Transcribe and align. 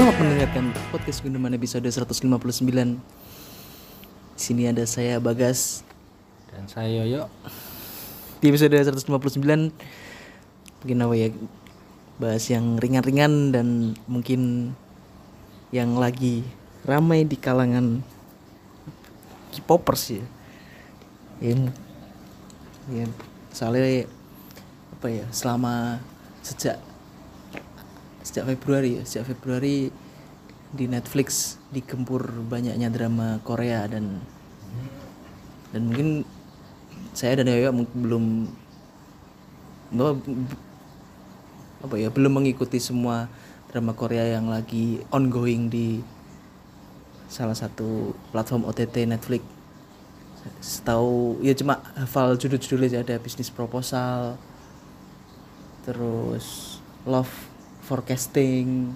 Selamat 0.00 0.16
mendengarkan 0.16 0.72
podcast 0.88 1.20
Gunduman 1.20 1.52
episode 1.52 1.84
159 1.84 2.32
Di 2.32 4.40
sini 4.40 4.64
ada 4.64 4.80
saya 4.88 5.20
Bagas. 5.20 5.84
Dan 6.48 6.64
saya 6.72 7.04
Yoyo. 7.04 7.28
Di 8.40 8.48
episode 8.48 8.80
159 8.80 9.44
Mungkin 10.80 11.04
apa 11.04 11.14
ya 11.20 11.28
Bahas 12.16 12.48
yang 12.48 12.80
ringan-ringan 12.80 13.52
dan 13.52 13.92
mungkin 14.08 14.72
Yang 15.68 15.90
lagi 15.92 16.48
ramai 16.88 17.28
di 17.28 17.36
kalangan 17.36 18.00
K-popers 19.52 20.16
ya. 20.16 20.24
Yang 21.44 21.76
ya, 22.88 23.04
Soalnya 23.52 24.08
Apa 24.96 25.12
ya 25.12 25.28
Selama 25.28 26.00
Sejak 26.40 26.89
sejak 28.22 28.48
Februari 28.56 29.00
ya 29.00 29.02
sejak 29.04 29.32
Februari 29.36 29.88
di 30.70 30.84
Netflix 30.86 31.58
digempur 31.74 32.30
banyaknya 32.46 32.92
drama 32.92 33.42
Korea 33.42 33.90
dan 33.90 34.22
dan 35.74 35.80
mungkin 35.90 36.22
saya 37.14 37.42
dan 37.42 37.50
Yoyo 37.50 37.74
belum 37.94 38.46
apa, 39.94 40.14
apa 41.82 41.94
ya 41.98 42.08
belum 42.10 42.42
mengikuti 42.42 42.78
semua 42.78 43.26
drama 43.70 43.94
Korea 43.94 44.26
yang 44.38 44.50
lagi 44.50 45.02
ongoing 45.10 45.70
di 45.70 46.02
salah 47.30 47.54
satu 47.54 48.10
platform 48.34 48.66
OTT 48.66 49.06
Netflix. 49.06 49.42
Setahu 50.58 51.38
ya 51.42 51.54
cuma 51.54 51.78
hafal 51.94 52.34
judul-judulnya 52.34 53.06
ada 53.06 53.20
bisnis 53.22 53.52
proposal 53.52 54.34
terus 55.84 56.78
love 57.04 57.49
forecasting 57.90 58.94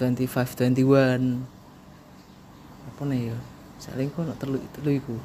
2521 0.00 1.44
apa 2.88 3.02
nih 3.12 3.28
ya? 3.28 3.36
Saling 3.76 4.08
kok 4.08 4.24
nak 4.24 4.40
terlalu 4.40 4.64
terlalu 4.72 5.04
iku. 5.04 5.16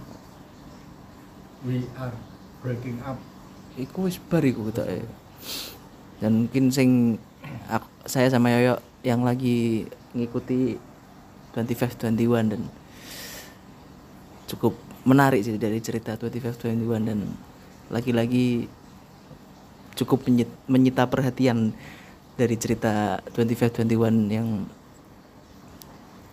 We 1.63 1.87
are 1.95 2.11
breaking 2.59 2.99
up. 3.07 3.15
Iku 3.79 4.11
wis 4.11 4.19
bar 4.19 4.43
iku 4.43 4.67
ketoke. 4.67 5.07
Dan 6.19 6.51
mungkin 6.51 6.67
sing 6.67 7.15
ak- 7.71 7.87
saya 8.03 8.27
sama 8.27 8.51
Yoyo 8.51 8.83
yang 9.07 9.23
lagi 9.23 9.87
ngikuti 10.11 10.75
2521 11.55 12.51
dan 12.51 12.61
cukup 14.51 14.75
menarik 15.07 15.47
sih 15.47 15.55
dari 15.55 15.79
cerita 15.79 16.19
2521 16.19 17.07
dan 17.07 17.19
lagi-lagi 17.87 18.67
cukup 19.95 20.27
menyit- 20.27 20.59
menyita 20.67 21.07
perhatian 21.07 21.71
dari 22.41 22.57
cerita 22.57 23.21
2521 23.37 24.33
yang 24.33 24.65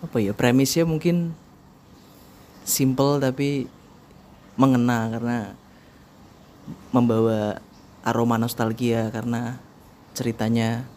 apa 0.01 0.17
ya 0.25 0.33
premisnya 0.33 0.89
mungkin 0.89 1.37
simple 2.65 3.21
tapi 3.21 3.69
mengena 4.57 5.13
karena 5.13 5.39
membawa 6.97 7.61
aroma 8.01 8.41
nostalgia 8.41 9.13
karena 9.13 9.61
ceritanya 10.17 10.89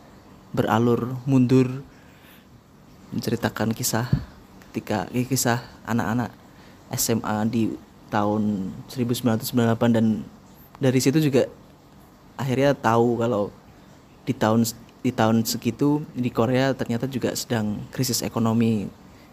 beralur 0.55 1.19
mundur 1.27 1.83
menceritakan 3.11 3.75
kisah 3.75 4.07
ketika 4.71 5.11
kisah 5.11 5.59
anak-anak 5.83 6.31
SMA 6.95 7.35
di 7.51 7.75
tahun 8.07 8.71
1998 8.87 9.91
dan 9.91 10.23
dari 10.79 10.99
situ 11.03 11.19
juga 11.19 11.51
akhirnya 12.39 12.71
tahu 12.71 13.19
kalau 13.19 13.51
di 14.23 14.31
tahun 14.31 14.63
di 15.01 15.09
tahun 15.09 15.41
segitu 15.45 16.05
di 16.13 16.29
Korea 16.29 16.77
ternyata 16.77 17.09
juga 17.09 17.33
sedang 17.33 17.81
krisis 17.89 18.21
ekonomi 18.21 18.85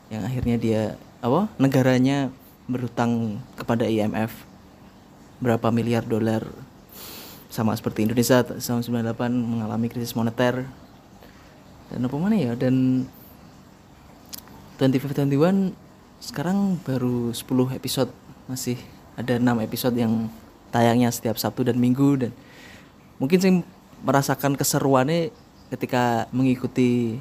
yang 0.09 0.25
akhirnya 0.25 0.57
dia 0.57 0.83
apa 1.21 1.53
negaranya 1.61 2.33
berutang 2.69 3.41
kepada 3.57 3.85
IMF 3.85 4.49
berapa 5.39 5.69
miliar 5.71 6.03
dolar 6.05 6.45
sama 7.49 7.73
seperti 7.73 8.05
Indonesia 8.05 8.45
tahun 8.45 8.85
98 8.85 9.33
mengalami 9.33 9.89
krisis 9.89 10.13
moneter. 10.13 10.69
Dan 11.89 12.05
apa 12.05 12.17
mana 12.21 12.37
ya 12.37 12.53
dan 12.53 13.09
2521 14.77 15.73
sekarang 16.21 16.77
baru 16.85 17.33
10 17.33 17.79
episode 17.79 18.13
masih 18.45 18.77
ada 19.17 19.41
6 19.41 19.65
episode 19.65 19.97
yang 19.97 20.29
tayangnya 20.69 21.09
setiap 21.09 21.41
Sabtu 21.41 21.65
dan 21.65 21.81
Minggu 21.81 22.21
dan 22.21 22.31
mungkin 23.17 23.41
saya 23.41 23.65
merasakan 24.05 24.55
keseruannya 24.55 25.33
ketika 25.69 26.27
mengikuti 26.33 27.21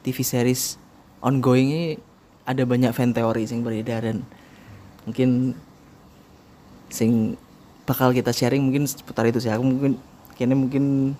TV 0.00 0.16
series 0.22 0.78
ongoing 1.20 1.68
ini 1.70 1.84
ada 2.48 2.64
banyak 2.64 2.90
fan 2.96 3.12
teori 3.12 3.44
yang 3.44 3.60
beredar 3.62 4.02
dan 4.06 4.24
mungkin 5.04 5.54
sing 6.90 7.36
bakal 7.84 8.10
kita 8.14 8.30
sharing 8.34 8.62
mungkin 8.62 8.86
seputar 8.86 9.26
itu 9.28 9.42
sih. 9.42 9.52
Aku 9.52 9.62
mungkin 9.62 9.98
kini 10.34 10.54
mungkin 10.56 11.14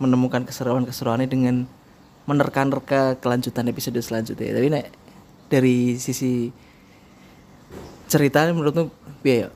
menemukan 0.00 0.46
keseruan-keseruannya 0.48 1.28
dengan 1.28 1.68
menerka-nerka 2.24 3.18
kelanjutan 3.20 3.68
episode 3.68 3.98
selanjutnya. 4.00 4.56
Tapi 4.56 4.68
nek 4.70 4.86
dari 5.50 5.98
sisi 5.98 6.54
cerita 8.10 8.46
menurutmu 8.50 8.90
biaya 9.22 9.50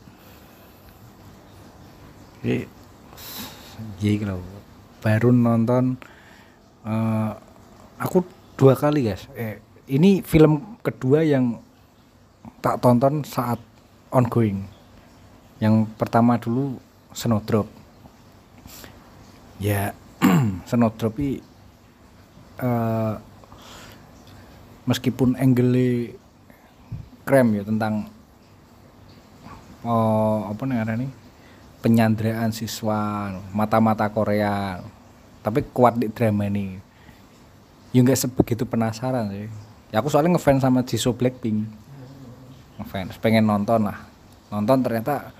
Jadi 2.39 2.67
Jadi 3.99 4.25
loh 4.27 4.39
Baru 5.03 5.35
nonton 5.35 5.99
eh, 6.85 7.33
Aku 8.01 8.25
dua 8.55 8.75
kali 8.77 9.09
guys. 9.09 9.27
Eh, 9.35 9.61
Ini 9.85 10.25
film 10.25 10.81
kedua 10.81 11.21
yang 11.21 11.61
Tak 12.61 12.81
tonton 12.81 13.21
saat 13.25 13.61
ongoing. 14.09 14.65
Yang 15.61 15.89
pertama 16.01 16.41
dulu 16.41 16.81
Snowdrop. 17.13 17.69
Ya 19.61 19.93
Snowdrop 20.69 21.15
ini 21.21 21.41
eh, 22.61 23.15
Meskipun 24.85 25.41
angle 25.41 26.13
krem 27.25 27.57
ya 27.57 27.65
tentang 27.65 28.05
oh 29.81 30.49
apa 30.53 30.63
nih 30.69 30.77
ini? 31.01 31.09
Penyanderaan 31.81 32.53
siswa 32.53 33.33
mata-mata 33.53 34.09
Korea 34.13 34.81
tapi 35.45 35.61
kuat 35.77 36.01
di 36.01 36.09
drama 36.09 36.49
ini. 36.49 36.81
Ya 37.93 38.01
nggak 38.01 38.17
sebegitu 38.17 38.65
penasaran 38.65 39.29
sih. 39.29 39.47
Ya 39.93 40.01
aku 40.01 40.09
soalnya 40.09 40.35
ngefans 40.35 40.65
sama 40.65 40.81
Jisoo 40.83 41.13
Blackpink. 41.13 41.69
Ngefans 42.81 43.21
pengen 43.21 43.45
nonton 43.45 43.85
lah. 43.85 44.09
Nonton 44.49 44.81
ternyata 44.81 45.31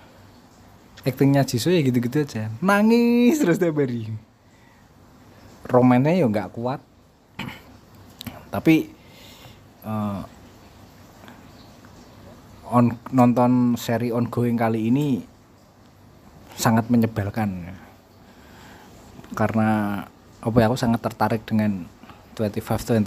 aktingnya 1.03 1.49
Jisoo 1.49 1.73
ya 1.73 1.81
gitu-gitu 1.81 2.21
aja. 2.21 2.53
Nangis 2.61 3.41
terus 3.41 3.57
tiap 3.57 3.81
hari. 3.81 4.13
Romannya 5.65 6.21
ya 6.21 6.29
nggak 6.29 6.53
kuat. 6.53 6.85
Tapi 8.55 8.93
eh, 9.89 10.23
on 12.69 12.93
nonton 13.09 13.75
seri 13.81 14.13
ongoing 14.13 14.61
kali 14.61 14.93
ini 14.93 15.25
sangat 16.55 16.87
menyebalkan 16.93 17.84
karena 19.35 20.03
apa 20.41 20.57
ya 20.61 20.67
aku 20.71 20.79
sangat 20.79 21.03
tertarik 21.03 21.43
dengan 21.45 21.85
2521 22.39 23.05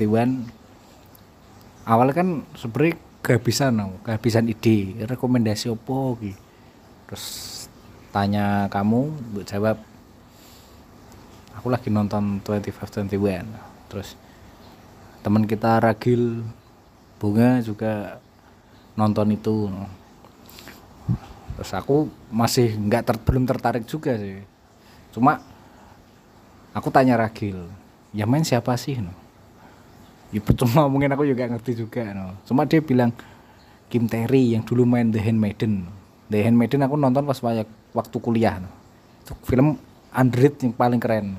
awalnya 1.88 2.16
kan 2.16 2.44
sebenarnya 2.56 2.96
kehabisan 3.24 3.80
aku, 3.80 3.96
kehabisan 4.08 4.48
ide 4.48 5.04
rekomendasi 5.04 5.68
opo 5.72 6.16
gitu. 6.24 6.40
Terus 7.08 7.26
tanya 8.12 8.68
kamu 8.72 9.12
buat 9.36 9.48
jawab 9.48 9.78
aku 11.56 11.68
lagi 11.72 11.92
nonton 11.92 12.40
2521 12.44 13.48
terus 13.92 14.16
teman 15.24 15.44
kita 15.44 15.84
Ragil 15.84 16.44
Bunga 17.18 17.60
juga 17.66 18.22
nonton 18.94 19.34
itu 19.34 19.68
terus 21.58 21.72
aku 21.74 22.08
masih 22.30 22.78
nggak 22.78 23.04
ter, 23.04 23.16
belum 23.18 23.50
tertarik 23.50 23.84
juga 23.90 24.14
sih. 24.22 24.46
Cuma 25.10 25.42
aku 26.78 26.94
tanya 26.94 27.18
Ragil 27.18 27.58
ya 28.14 28.30
main 28.30 28.46
siapa 28.46 28.78
sih 28.78 29.02
no? 29.02 29.12
Ya 30.30 30.44
percuma 30.44 30.86
mungkin 30.92 31.10
aku 31.12 31.26
juga 31.26 31.50
ngerti 31.50 31.74
juga 31.74 32.14
no. 32.14 32.38
Cuma 32.46 32.70
dia 32.70 32.80
bilang 32.80 33.12
Kim 33.88 34.06
Terry 34.06 34.54
yang 34.54 34.64
dulu 34.64 34.84
main 34.86 35.10
The 35.10 35.20
Handmaiden. 35.20 35.88
The 36.28 36.44
Handmaiden 36.44 36.84
aku 36.86 36.96
nonton 37.00 37.24
pas 37.26 37.40
waktu 37.40 37.66
waktu 37.96 38.18
kuliah 38.22 38.62
no. 38.62 38.70
itu 39.24 39.34
film 39.48 39.80
Android 40.14 40.56
yang 40.62 40.74
paling 40.76 41.02
keren. 41.02 41.36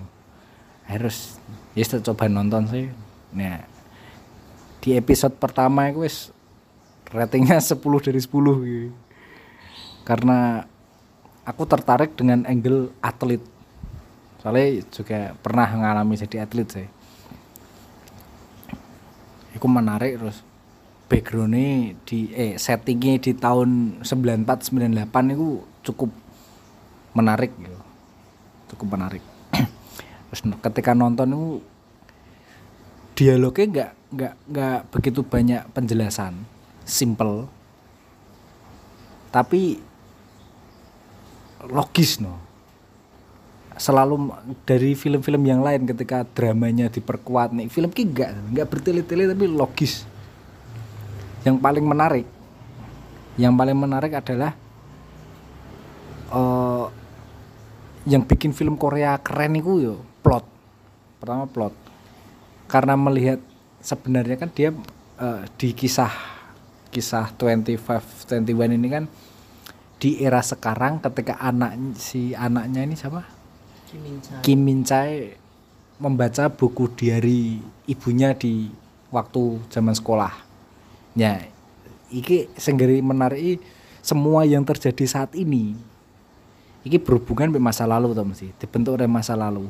Harus 0.88 1.37
ya 1.76 1.85
yes, 1.85 2.00
coba 2.02 2.26
nonton 2.26 2.67
sih. 2.67 2.87
Nah 3.37 3.79
di 4.79 4.94
episode 4.96 5.37
pertama 5.37 5.90
itu 5.90 6.06
wis 6.06 6.32
ratingnya 7.12 7.61
10 7.64 7.76
dari 7.81 8.20
10 8.20 8.29
gitu. 8.31 8.90
karena 10.05 10.64
aku 11.44 11.69
tertarik 11.69 12.17
dengan 12.17 12.49
angle 12.49 12.88
atlet 13.05 13.40
soalnya 14.49 14.81
juga 14.89 15.37
pernah 15.45 15.69
mengalami 15.77 16.17
jadi 16.17 16.49
atlet 16.49 16.65
saya 16.73 16.89
iku 19.53 19.69
menarik 19.69 20.17
terus 20.17 20.41
backgroundnya 21.05 22.00
di 22.09 22.33
eh 22.33 22.56
settingnya 22.56 23.21
di 23.21 23.37
tahun 23.37 24.00
94 24.00 24.73
98 24.73 25.37
itu 25.37 25.61
cukup 25.85 26.09
menarik 27.12 27.53
gitu. 27.61 27.81
cukup 28.73 28.89
menarik. 28.97 29.25
Terus 30.29 30.41
ketika 30.61 30.93
nonton 30.93 31.29
itu 31.33 31.47
dialognya 33.17 33.67
nggak 33.69 33.93
nggak 34.12 34.35
nggak 34.49 34.79
begitu 34.93 35.21
banyak 35.25 35.65
penjelasan. 35.73 36.45
Simple. 36.85 37.49
Tapi 39.29 39.81
logis 41.69 42.21
no 42.21 42.48
selalu 43.79 44.35
dari 44.67 44.93
film-film 44.99 45.43
yang 45.47 45.63
lain 45.63 45.87
ketika 45.87 46.27
dramanya 46.27 46.91
diperkuat 46.93 47.55
nih. 47.55 47.67
Film 47.73 47.95
ki 47.95 48.03
enggak 48.11 48.31
enggak 48.53 48.67
bertele-tele 48.67 49.31
tapi 49.31 49.47
logis. 49.47 50.05
Yang 51.47 51.57
paling 51.63 51.87
menarik 51.87 52.27
yang 53.39 53.55
paling 53.55 53.79
menarik 53.79 54.19
adalah 54.19 54.51
uh, 56.35 56.91
yang 58.03 58.27
bikin 58.27 58.51
film 58.51 58.75
Korea 58.75 59.15
keren 59.23 59.55
itu 59.55 59.79
yo 59.79 59.95
plot. 60.27 60.43
Pertama 61.23 61.47
plot. 61.47 61.73
Karena 62.67 62.99
melihat 62.99 63.39
sebenarnya 63.79 64.37
kan 64.37 64.51
dia 64.51 64.75
uh, 65.23 65.47
di 65.55 65.71
kisah 65.71 66.11
kisah 66.91 67.31
25 67.39 67.79
21 68.27 68.75
ini 68.75 68.89
kan 68.91 69.05
di 70.03 70.19
era 70.19 70.43
sekarang 70.43 70.99
ketika 70.99 71.39
anak 71.39 71.79
si 71.95 72.35
anaknya 72.35 72.83
ini 72.83 72.97
siapa 72.97 73.38
Kim 74.44 74.61
Min 74.61 74.85
Chae 74.85 75.40
membaca 75.96 76.52
buku 76.52 76.93
diary 76.93 77.56
ibunya 77.88 78.37
di 78.37 78.69
waktu 79.08 79.64
zaman 79.73 79.96
sekolah. 79.96 80.32
Ya, 81.17 81.49
iki 82.12 82.52
senggeri 82.61 83.00
menarik 83.00 83.64
semua 84.05 84.44
yang 84.44 84.62
terjadi 84.69 85.05
saat 85.08 85.32
ini. 85.32 85.73
Iki 86.85 87.00
berhubungan 87.00 87.50
dengan 87.50 87.73
masa 87.73 87.88
lalu 87.88 88.12
tau 88.12 88.29
mesti, 88.29 88.52
dibentuk 88.61 89.00
oleh 89.00 89.08
masa 89.08 89.35
lalu. 89.35 89.67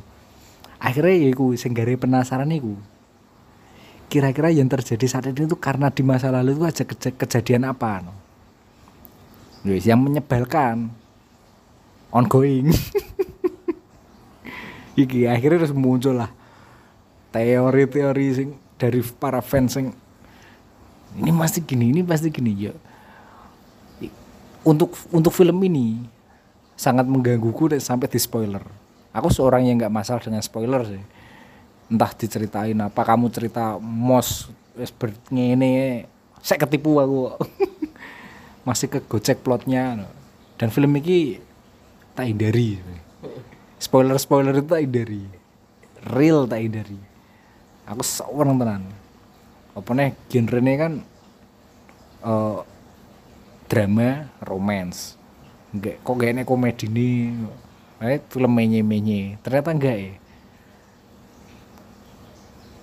Akhirnya 0.82 1.14
ya 1.14 1.28
iku 1.30 1.54
senggeri 1.54 1.94
penasaran 1.94 2.50
iku. 2.50 2.74
Kira-kira 4.10 4.50
yang 4.50 4.66
terjadi 4.66 5.06
saat 5.06 5.30
ini 5.30 5.46
itu 5.46 5.56
karena 5.56 5.94
di 5.94 6.02
masa 6.02 6.34
lalu 6.34 6.58
itu 6.58 6.64
aja 6.66 6.82
kejadian 7.14 7.70
apa 7.70 8.02
no? 8.02 8.14
yang 9.68 10.00
menyebalkan 10.00 10.88
ongoing 12.14 12.72
iki 15.04 15.28
akhirnya 15.30 15.66
terus 15.66 15.76
muncul 15.76 16.18
lah 16.18 16.30
teori-teori 17.30 18.26
sing 18.34 18.48
dari 18.80 19.04
para 19.04 19.38
fans 19.38 19.76
sing 19.78 19.94
ini 21.18 21.30
pasti 21.34 21.60
gini 21.64 21.92
ini 21.92 22.00
pasti 22.04 22.28
gini. 22.28 22.52
Ya 22.56 22.74
untuk 24.68 24.92
untuk 25.08 25.32
film 25.32 25.56
ini 25.64 26.04
sangat 26.76 27.08
menggangguku 27.08 27.72
dan 27.72 27.80
sampai 27.80 28.12
di 28.12 28.20
spoiler. 28.20 28.62
Aku 29.16 29.32
seorang 29.32 29.64
yang 29.64 29.80
nggak 29.80 29.92
masalah 29.92 30.20
dengan 30.20 30.44
spoiler 30.44 30.84
sih. 30.84 31.02
Entah 31.88 32.12
diceritain 32.12 32.76
apa 32.76 33.00
kamu 33.00 33.32
cerita 33.32 33.80
mos 33.80 34.52
es 34.76 34.92
ini 35.32 36.04
saya 36.44 36.58
ketipu 36.60 37.00
aku 37.00 37.34
masih 38.68 38.92
ke 38.92 39.00
gocek 39.00 39.40
plotnya. 39.40 40.04
Dan 40.58 40.68
film 40.74 40.92
ini 41.00 41.38
tak 42.12 42.28
hindari 42.28 42.76
spoiler 43.78 44.18
spoiler 44.20 44.54
itu 44.58 44.68
tak 44.68 44.86
dari. 44.90 45.24
Real 46.12 46.46
tak 46.46 46.62
dari. 46.70 47.00
Aku 47.88 48.02
seorang 48.04 48.58
tenan. 48.60 48.82
Apa 49.74 49.90
nih 49.94 50.14
genre 50.28 50.58
ini 50.58 50.72
kan 50.76 50.92
uh, 52.22 52.60
drama 53.70 54.28
romance. 54.42 55.14
Enggak 55.72 56.00
kok 56.02 56.14
gak 56.16 56.44
komedi 56.48 56.86
nih 56.88 57.34
eh 57.98 58.22
film 58.30 58.54
menye 58.54 58.78
menye 58.86 59.34
ternyata 59.42 59.74
enggak 59.74 59.98
ya 59.98 60.14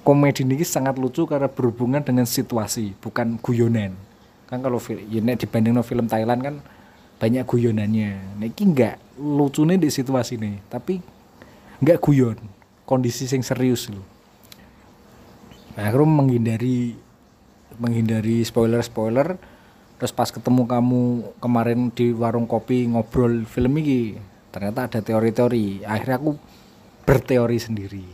komedi 0.06 0.46
ini 0.46 0.62
sangat 0.62 1.02
lucu 1.02 1.26
karena 1.26 1.50
berhubungan 1.50 2.06
dengan 2.06 2.30
situasi 2.30 2.94
bukan 3.02 3.42
guyonan. 3.42 3.98
Kan 4.46 4.62
kalau 4.62 4.78
film 4.78 5.02
ya 5.10 5.34
dibanding 5.34 5.74
no 5.74 5.82
film 5.82 6.06
Thailand 6.06 6.42
kan 6.46 6.56
banyak 7.18 7.42
guyonannya. 7.50 8.38
Nah, 8.38 8.46
ini 8.46 8.62
enggak 8.62 9.02
lucunya 9.20 9.80
di 9.80 9.90
situasi 9.92 10.36
ini 10.40 10.60
tapi 10.68 11.00
nggak 11.80 12.00
guyon 12.04 12.38
kondisi 12.84 13.28
yang 13.32 13.44
serius 13.44 13.88
lo 13.92 14.04
nah, 15.76 15.88
akhirnya 15.88 16.08
menghindari 16.08 16.96
menghindari 17.80 18.44
spoiler 18.44 18.84
spoiler 18.84 19.36
terus 19.96 20.12
pas 20.12 20.28
ketemu 20.28 20.68
kamu 20.68 21.04
kemarin 21.40 21.88
di 21.92 22.12
warung 22.12 22.48
kopi 22.48 22.88
ngobrol 22.92 23.48
film 23.48 23.80
ini 23.80 24.20
ternyata 24.56 24.88
ada 24.88 25.00
teori-teori. 25.04 25.84
Akhirnya 25.84 26.16
aku 26.16 26.32
berteori 27.04 27.60
sendiri. 27.60 28.08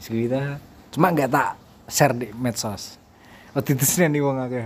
Cerita 0.00 0.56
cuma 0.88 1.12
nggak 1.12 1.28
tak 1.28 1.60
share 1.92 2.16
di 2.16 2.32
medsos. 2.32 2.96
Waktu 3.52 3.76
itu 3.76 3.84
sih 3.84 4.08
nih 4.08 4.24
wong 4.24 4.40
akeh 4.40 4.64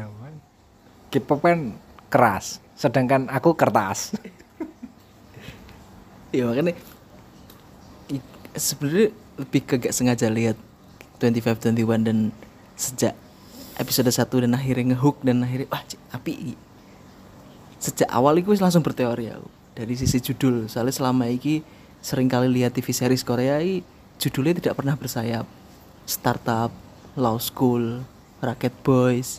keras 2.09 2.61
sedangkan 2.73 3.29
aku 3.29 3.53
kertas 3.53 4.17
ya 6.35 6.45
makanya 6.49 6.75
sebenarnya 8.57 9.09
lebih 9.39 9.61
ke 9.65 9.75
gak 9.79 9.95
sengaja 9.95 10.27
lihat 10.29 10.59
25 11.23 11.75
21 11.75 12.07
dan 12.07 12.19
sejak 12.79 13.15
episode 13.79 14.11
1 14.11 14.45
dan 14.45 14.53
akhirnya 14.55 14.95
ngehook 14.95 15.23
dan 15.23 15.43
akhirnya 15.43 15.71
wah 15.71 15.83
api 16.15 16.59
sejak 17.79 18.11
awal 18.11 18.35
itu 18.39 18.51
langsung 18.59 18.83
berteori 18.83 19.31
aku 19.31 19.49
dari 19.79 19.95
sisi 19.95 20.19
judul. 20.19 20.67
Soalnya 20.67 20.91
selama 20.91 21.31
ini 21.31 21.63
sering 22.03 22.27
kali 22.27 22.51
lihat 22.51 22.75
TV 22.75 22.91
series 22.91 23.23
Korea 23.23 23.63
ini 23.63 23.87
judulnya 24.19 24.59
tidak 24.59 24.75
pernah 24.83 24.99
bersayap. 24.99 25.47
Startup 26.03 26.75
law 27.15 27.39
school 27.39 28.03
racket 28.43 28.75
boys. 28.83 29.39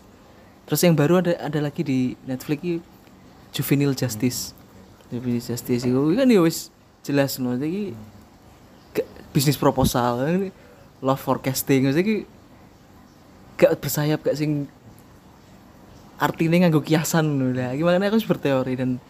Terus 0.64 0.82
yang 0.88 0.96
baru 0.96 1.20
ada 1.20 1.36
ada 1.44 1.60
lagi 1.60 1.84
di 1.84 2.00
Netflix 2.24 2.60
ini 2.64 2.80
juvenile 3.52 3.96
justice. 3.98 4.56
Juvenile 5.12 5.44
justice 5.44 5.84
itu 5.84 6.00
kan 6.16 6.30
ya 6.32 6.40
wis 6.40 6.72
jelas 7.10 7.42
no 7.42 7.58
jadi 7.58 7.98
bisnis 9.34 9.58
proposal 9.58 10.50
love 11.02 11.22
forecasting 11.22 11.90
jadi 11.90 12.30
gak 13.58 13.82
bersayap 13.82 14.22
gak 14.22 14.38
sing 14.38 14.70
artinya 16.22 16.68
nganggo 16.68 16.86
kiasan 16.86 17.26
lah 17.58 17.74
gimana 17.74 17.98
aku 18.06 18.22
harus 18.22 18.30
berteori 18.30 18.74
dan 18.78 19.02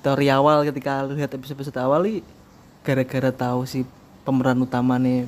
teori 0.00 0.30
awal 0.30 0.62
ketika 0.64 1.02
lihat 1.04 1.34
episode-episode 1.34 1.76
awal 1.82 2.06
ini 2.06 2.24
gara-gara 2.86 3.34
tahu 3.34 3.66
si 3.66 3.82
pemeran 4.22 4.62
utamanya 4.62 5.26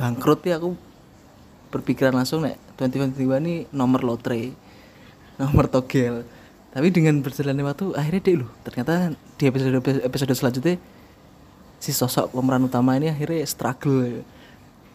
bangkrut 0.00 0.40
ya 0.48 0.56
aku 0.56 0.72
berpikiran 1.68 2.16
langsung 2.16 2.40
nek 2.40 2.56
2021 2.80 3.20
ini 3.44 3.54
nomor 3.68 4.00
lotre 4.00 4.56
nomor 5.36 5.68
togel 5.68 6.24
tapi 6.70 6.88
dengan 6.94 7.18
berjalannya 7.18 7.64
waktu 7.66 7.84
akhirnya 7.98 8.22
deh 8.22 8.36
loh 8.46 8.50
ternyata 8.62 9.14
di 9.38 9.44
episode 9.50 9.82
episode 10.06 10.34
selanjutnya 10.38 10.76
si 11.82 11.90
sosok 11.90 12.30
pemeran 12.30 12.62
utama 12.68 12.94
ini 12.94 13.10
akhirnya 13.10 13.42
struggle 13.48 14.22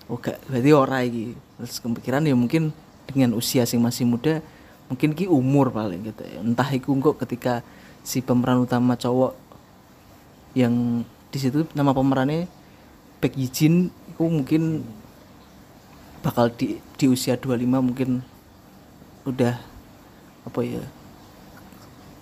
oh 0.07 0.17
gak 0.21 0.39
berarti 0.47 0.71
orang 0.71 0.99
lagi 1.03 1.25
terus 1.59 1.81
kepikiran 1.81 2.23
ya 2.23 2.35
mungkin 2.37 2.71
dengan 3.09 3.35
usia 3.35 3.67
sing 3.67 3.81
masih 3.83 4.07
muda 4.07 4.39
mungkin 4.85 5.17
ki 5.17 5.25
umur 5.25 5.73
paling 5.73 6.05
gitu 6.05 6.23
ya. 6.23 6.39
entah 6.45 6.69
itu 6.69 6.93
kok 6.93 7.17
ketika 7.25 7.65
si 8.05 8.21
pemeran 8.21 8.61
utama 8.61 8.93
cowok 8.93 9.33
yang 10.53 11.03
di 11.33 11.37
situ 11.41 11.65
nama 11.73 11.91
pemerannya 11.91 12.47
Baek 13.19 13.33
Yijin 13.35 13.89
itu 13.89 14.23
mungkin 14.23 14.85
bakal 16.21 16.53
di 16.53 16.77
di 16.95 17.05
usia 17.09 17.35
25 17.35 17.65
mungkin 17.81 18.21
udah 19.25 19.57
apa 20.45 20.59
ya 20.61 20.85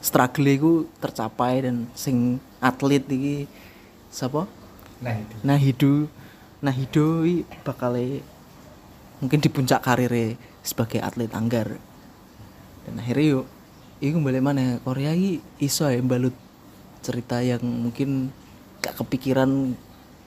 struggle 0.03 0.51
itu 0.51 0.71
tercapai 0.99 1.63
dan 1.63 1.87
sing 1.95 2.43
atlet 2.59 3.07
iki 3.07 3.47
siapa? 4.11 4.43
Nah, 4.99 5.15
itu. 5.15 5.35
Nah, 5.47 5.57
hidu. 5.57 5.93
Nah, 6.59 6.73
hidu 6.75 7.07
bakal 7.63 7.95
mungkin 9.23 9.39
di 9.39 9.47
puncak 9.47 9.79
karir 9.79 10.35
sebagai 10.59 10.99
atlet 10.99 11.31
anggar. 11.31 11.79
Dan 12.83 12.99
akhirnya 12.99 13.39
yuk 13.39 13.45
iku 14.03 14.19
kembali 14.19 14.43
mana 14.43 14.63
Korea 14.83 15.15
ini 15.15 15.39
iso 15.63 15.87
ya 15.87 16.03
balut 16.03 16.35
cerita 16.99 17.39
yang 17.39 17.63
mungkin 17.63 18.35
gak 18.83 18.99
kepikiran 18.99 19.75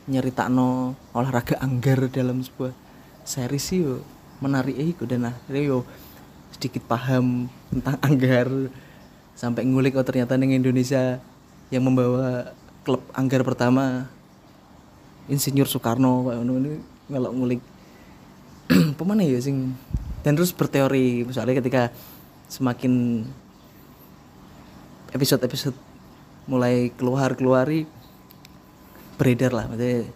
nyerita 0.09 0.49
no 0.49 0.97
olahraga 1.13 1.61
anggar 1.61 2.09
dalam 2.09 2.41
sebuah 2.41 2.73
series 3.29 3.65
sih 3.69 3.85
yo 3.85 4.01
menarik 4.41 4.77
iku 4.81 5.05
dan 5.05 5.29
akhirnya 5.29 5.77
yo 5.77 5.79
sedikit 6.57 6.89
paham 6.89 7.53
tentang 7.69 8.01
anggar 8.09 8.49
sampai 9.37 9.69
ngulik 9.69 9.95
oh 10.01 10.03
ternyata 10.03 10.41
neng 10.41 10.57
Indonesia 10.57 11.21
yang 11.69 11.85
membawa 11.85 12.57
klub 12.83 13.05
anggar 13.13 13.45
pertama 13.45 14.09
Insinyur 15.29 15.69
Soekarno 15.69 16.25
Pak 16.27 16.39
ini 16.41 16.81
ngelok 17.11 17.33
ngulik. 17.35 17.61
Pemana 18.99 19.23
ya 19.23 19.39
sing 19.39 19.75
dan 20.27 20.35
terus 20.35 20.51
berteori 20.51 21.23
misalnya 21.23 21.63
ketika 21.63 21.95
semakin 22.51 23.23
episode-episode 25.15 25.77
mulai 26.51 26.91
keluar 26.95 27.35
keluari 27.35 27.87
beredar 29.19 29.55
lah. 29.55 29.67
Maksudnya 29.71 30.11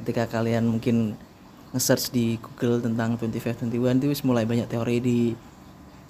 ketika 0.00 0.22
kalian 0.28 0.68
mungkin 0.68 1.16
nge-search 1.76 2.10
di 2.10 2.40
Google 2.40 2.80
tentang 2.80 3.20
2521 3.20 4.12
itu 4.12 4.24
mulai 4.24 4.44
banyak 4.48 4.66
teori 4.66 4.96
di 4.98 5.18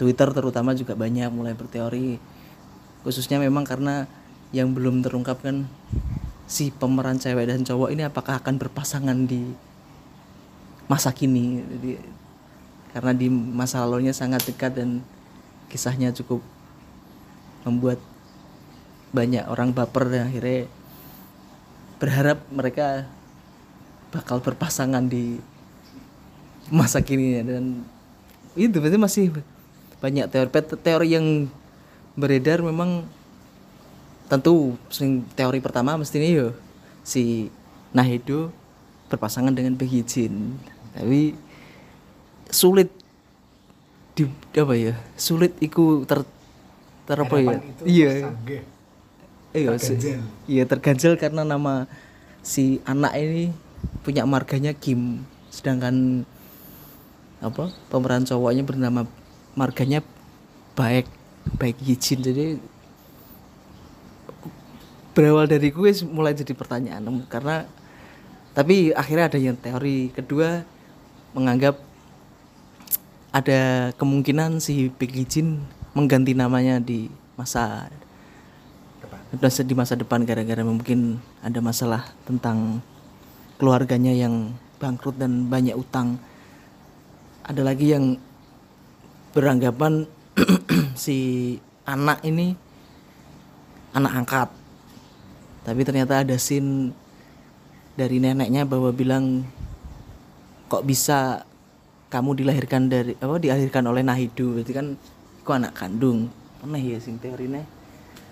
Twitter 0.00 0.33
terutama 0.33 0.73
juga 0.73 0.97
banyak 0.97 1.28
mulai 1.28 1.52
berteori 1.52 2.16
khususnya 3.04 3.37
memang 3.37 3.69
karena 3.69 4.09
yang 4.57 4.73
belum 4.73 5.04
terungkap 5.04 5.45
kan 5.45 5.69
si 6.49 6.73
pemeran 6.73 7.21
cewek 7.21 7.52
dan 7.52 7.69
cowok 7.69 7.92
ini 7.92 8.09
apakah 8.09 8.40
akan 8.40 8.57
berpasangan 8.57 9.28
di 9.28 9.52
masa 10.88 11.12
kini 11.12 11.61
jadi 11.61 12.00
karena 12.97 13.12
di 13.12 13.28
masa 13.30 13.85
lalunya 13.85 14.16
sangat 14.16 14.49
dekat 14.49 14.75
dan 14.80 15.04
kisahnya 15.71 16.11
cukup 16.16 16.40
membuat 17.69 18.00
banyak 19.12 19.47
orang 19.47 19.71
baper 19.71 20.11
dan 20.11 20.33
akhirnya 20.33 20.66
berharap 22.00 22.42
mereka 22.50 23.04
bakal 24.11 24.42
berpasangan 24.42 25.07
di 25.07 25.38
masa 26.73 27.04
kini 27.04 27.38
ya. 27.38 27.42
dan 27.47 27.87
itu 28.59 28.83
berarti 28.83 28.99
masih 28.99 29.25
banyak 30.00 30.26
teori. 30.33 30.49
Teori 30.80 31.09
yang 31.12 31.26
beredar 32.16 32.64
memang 32.64 33.07
tentu 34.26 34.75
teori 35.35 35.59
pertama 35.59 35.99
mestinya 35.99 36.26
yo 36.26 36.54
si 37.02 37.50
Nahido 37.90 38.54
berpasangan 39.11 39.52
dengan 39.52 39.75
Becky 39.76 40.02
Jin. 40.07 40.57
Tapi 40.95 41.35
sulit 42.50 42.90
di 44.14 44.26
apa 44.59 44.75
ya 44.75 44.95
sulit 45.14 45.54
iku 45.62 46.02
ter 46.07 46.26
ter 47.07 47.19
apa 47.19 47.37
ya? 47.38 47.59
Iya. 47.87 48.11
iya 49.50 49.71
iya 50.47 50.62
terganjal 50.66 51.19
karena 51.19 51.42
nama 51.42 51.90
si 52.42 52.78
anak 52.87 53.14
ini 53.19 53.50
punya 54.07 54.23
marganya 54.25 54.71
Kim. 54.71 55.26
Sedangkan 55.50 56.23
apa 57.42 57.75
pemeran 57.90 58.23
cowoknya 58.23 58.62
bernama 58.62 59.09
marganya 59.59 60.04
baik 60.78 61.07
baik 61.59 61.76
Yijin 61.83 62.21
jadi 62.23 62.61
berawal 65.11 65.50
dari 65.50 65.75
gue 65.75 65.90
mulai 66.07 66.33
jadi 66.33 66.54
pertanyaan 66.54 67.02
karena 67.26 67.66
tapi 68.50 68.90
akhirnya 68.90 69.30
ada 69.30 69.38
yang 69.38 69.57
teori. 69.59 70.11
Kedua 70.11 70.62
menganggap 71.33 71.78
ada 73.30 73.95
kemungkinan 73.95 74.59
si 74.59 74.90
Becky 74.90 75.23
Jin 75.23 75.62
mengganti 75.95 76.35
namanya 76.35 76.83
di 76.83 77.07
masa 77.38 77.87
masa- 79.30 79.66
di 79.66 79.75
masa 79.78 79.95
depan 79.95 80.26
gara-gara 80.26 80.66
mungkin 80.66 81.23
ada 81.38 81.62
masalah 81.62 82.11
tentang 82.26 82.83
keluarganya 83.62 84.11
yang 84.11 84.50
bangkrut 84.83 85.14
dan 85.14 85.47
banyak 85.47 85.78
utang. 85.78 86.19
Ada 87.47 87.62
lagi 87.62 87.95
yang 87.95 88.19
beranggapan 89.31 90.07
si 91.03 91.19
anak 91.87 92.23
ini 92.27 92.55
anak 93.95 94.13
angkat. 94.25 94.49
Tapi 95.67 95.81
ternyata 95.85 96.25
ada 96.25 96.37
scene 96.41 96.95
dari 97.95 98.23
neneknya 98.23 98.65
bahwa 98.65 98.91
bilang 98.95 99.45
kok 100.71 100.87
bisa 100.87 101.45
kamu 102.11 102.43
dilahirkan 102.43 102.91
dari 102.91 103.13
apa 103.19 103.39
dilahirkan 103.39 103.85
oleh 103.87 104.03
Nahidu? 104.03 104.59
Berarti 104.59 104.73
kan 104.75 104.87
kok 105.43 105.57
anak 105.57 105.75
kandung. 105.77 106.31
Aneh 106.61 106.83
ya 106.83 106.99
sing 107.01 107.17
teorinya 107.17 107.65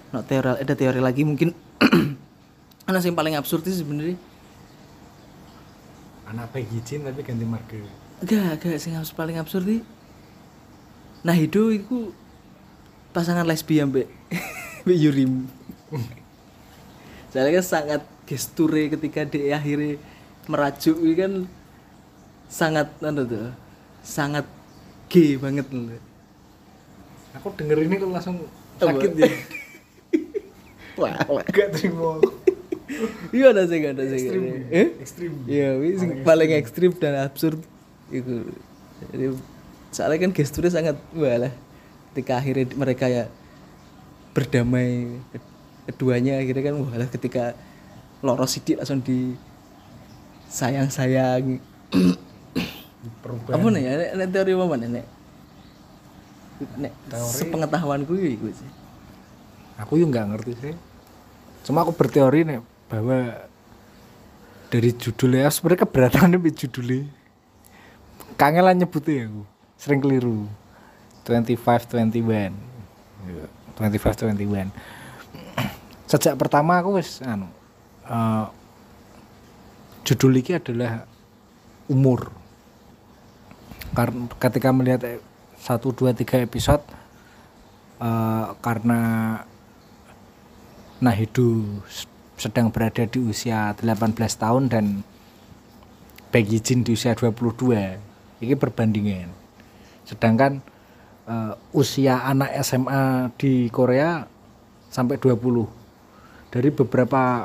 no 0.08 0.24
teori 0.24 0.60
ada 0.60 0.74
teori 0.74 1.00
lagi 1.00 1.22
mungkin. 1.24 1.52
Anak 2.88 3.04
yang 3.04 3.20
paling 3.20 3.36
absurd 3.36 3.68
itu 3.68 3.84
sebenarnya. 3.84 4.16
Anak 6.28 6.52
Peggy 6.52 6.80
Jin 6.84 7.04
tapi 7.04 7.20
ganti 7.24 7.44
marga 7.44 7.76
enggak 8.20 8.60
enggak 8.60 8.78
sing 8.82 8.92
paling 9.14 9.38
absurd 9.40 9.64
sih 9.64 9.80
Nahido 11.26 11.74
itu 11.74 12.14
pasangan 13.10 13.46
lesbian 13.46 13.90
mbak 13.90 14.06
mbak 14.86 14.98
Yurim. 14.98 15.46
Soalnya 17.32 17.60
kan 17.60 17.66
sangat 17.66 18.02
gesture 18.28 18.92
ketika 18.92 19.24
dia 19.24 19.56
akhirnya 19.56 19.96
merajuk 20.48 20.96
kan 21.16 21.44
sangat 22.48 22.88
anu 23.04 23.24
tuh 23.28 23.52
sangat 24.00 24.48
gay 25.12 25.36
banget 25.36 25.68
loh 25.68 25.92
aku 27.36 27.52
denger 27.54 27.78
ini 27.84 27.94
kok 28.00 28.08
langsung 28.08 28.36
sakit 28.80 29.12
ya. 29.20 29.30
Wah 31.00 31.14
gak 31.52 31.78
terima 31.78 32.18
iya 33.36 33.52
ada 33.52 33.68
sih 33.68 33.78
ada 33.84 34.02
sih 34.08 34.16
Ekstrim. 34.16 34.42
eh? 34.72 34.88
Ekstrim. 34.98 35.32
Iya, 35.44 35.68
paling 36.24 36.50
ekstrim. 36.56 36.90
dan 36.96 37.20
absurd 37.20 37.60
itu. 38.08 38.48
Jadi 39.12 39.26
soalnya 39.94 40.28
kan 40.28 40.32
gesturnya 40.36 40.72
sangat 40.72 40.96
wah 41.16 41.48
lah. 41.48 41.52
Ketika 42.12 42.40
akhirnya 42.40 42.66
mereka 42.74 43.06
ya 43.06 43.30
berdamai 44.34 45.18
ke- 45.30 45.54
keduanya 45.90 46.38
akhirnya 46.42 46.72
kan 46.72 46.74
wah 46.82 46.94
lah 46.98 47.08
ketika 47.08 47.56
loro 48.24 48.46
sidik 48.50 48.78
langsung 48.82 49.00
di 49.00 49.38
sayang 50.50 50.90
sayang 50.90 51.62
perubahan. 53.22 53.56
Apa 53.56 53.66
nih 53.70 53.82
ya 53.86 54.26
teori 54.26 54.52
apa 54.58 54.64
mana 54.66 54.86
nek 54.88 55.06
Teori- 57.06 57.34
sepengetahuanku 57.38 58.12
ya 58.18 58.34
iku 58.34 58.50
sih. 58.50 58.70
Aku 59.78 59.94
juga 59.94 60.18
nggak 60.18 60.28
ngerti 60.34 60.52
sih. 60.58 60.74
Cuma 61.62 61.86
aku 61.86 61.94
berteori 61.94 62.42
nih 62.42 62.58
bahwa 62.90 63.46
dari 64.68 64.90
judulnya 64.90 65.46
sebenarnya 65.54 65.86
keberatan 65.86 66.34
nih 66.34 66.52
judulnya. 66.66 67.06
Kangelan 68.34 68.82
nyebutnya 68.82 69.14
ya 69.14 69.24
aku 69.30 69.42
sering 69.78 70.02
keliru. 70.02 70.44
25 71.24 71.54
21 71.92 72.52
Iya, 73.28 73.46
25 73.76 74.34
21 74.34 74.72
sejak 76.08 76.40
pertama 76.40 76.80
aku 76.80 76.96
wis 76.96 77.20
anu 77.20 77.44
eh, 78.08 78.46
judul 80.08 80.40
ini 80.40 80.56
adalah 80.56 81.04
umur. 81.92 82.32
Karena 83.92 84.24
ketika 84.40 84.72
melihat 84.72 85.04
eh, 85.04 85.20
satu 85.60 85.92
dua 85.92 86.16
tiga 86.16 86.40
episode 86.40 86.80
eh, 88.00 88.46
karena 88.64 89.00
Nahidu 90.98 91.78
sedang 92.34 92.74
berada 92.74 93.06
di 93.06 93.22
usia 93.22 93.70
18 93.78 94.18
tahun 94.18 94.66
dan 94.66 95.06
Peggy 96.34 96.58
Jin 96.58 96.82
di 96.82 96.98
usia 96.98 97.14
22 97.14 98.42
ini 98.42 98.54
perbandingan 98.58 99.37
sedangkan 100.08 100.64
eh, 101.28 101.52
usia 101.76 102.24
anak 102.24 102.56
SMA 102.64 103.30
di 103.36 103.68
Korea 103.68 104.24
sampai 104.88 105.20
20 105.20 106.48
dari 106.48 106.68
beberapa 106.72 107.44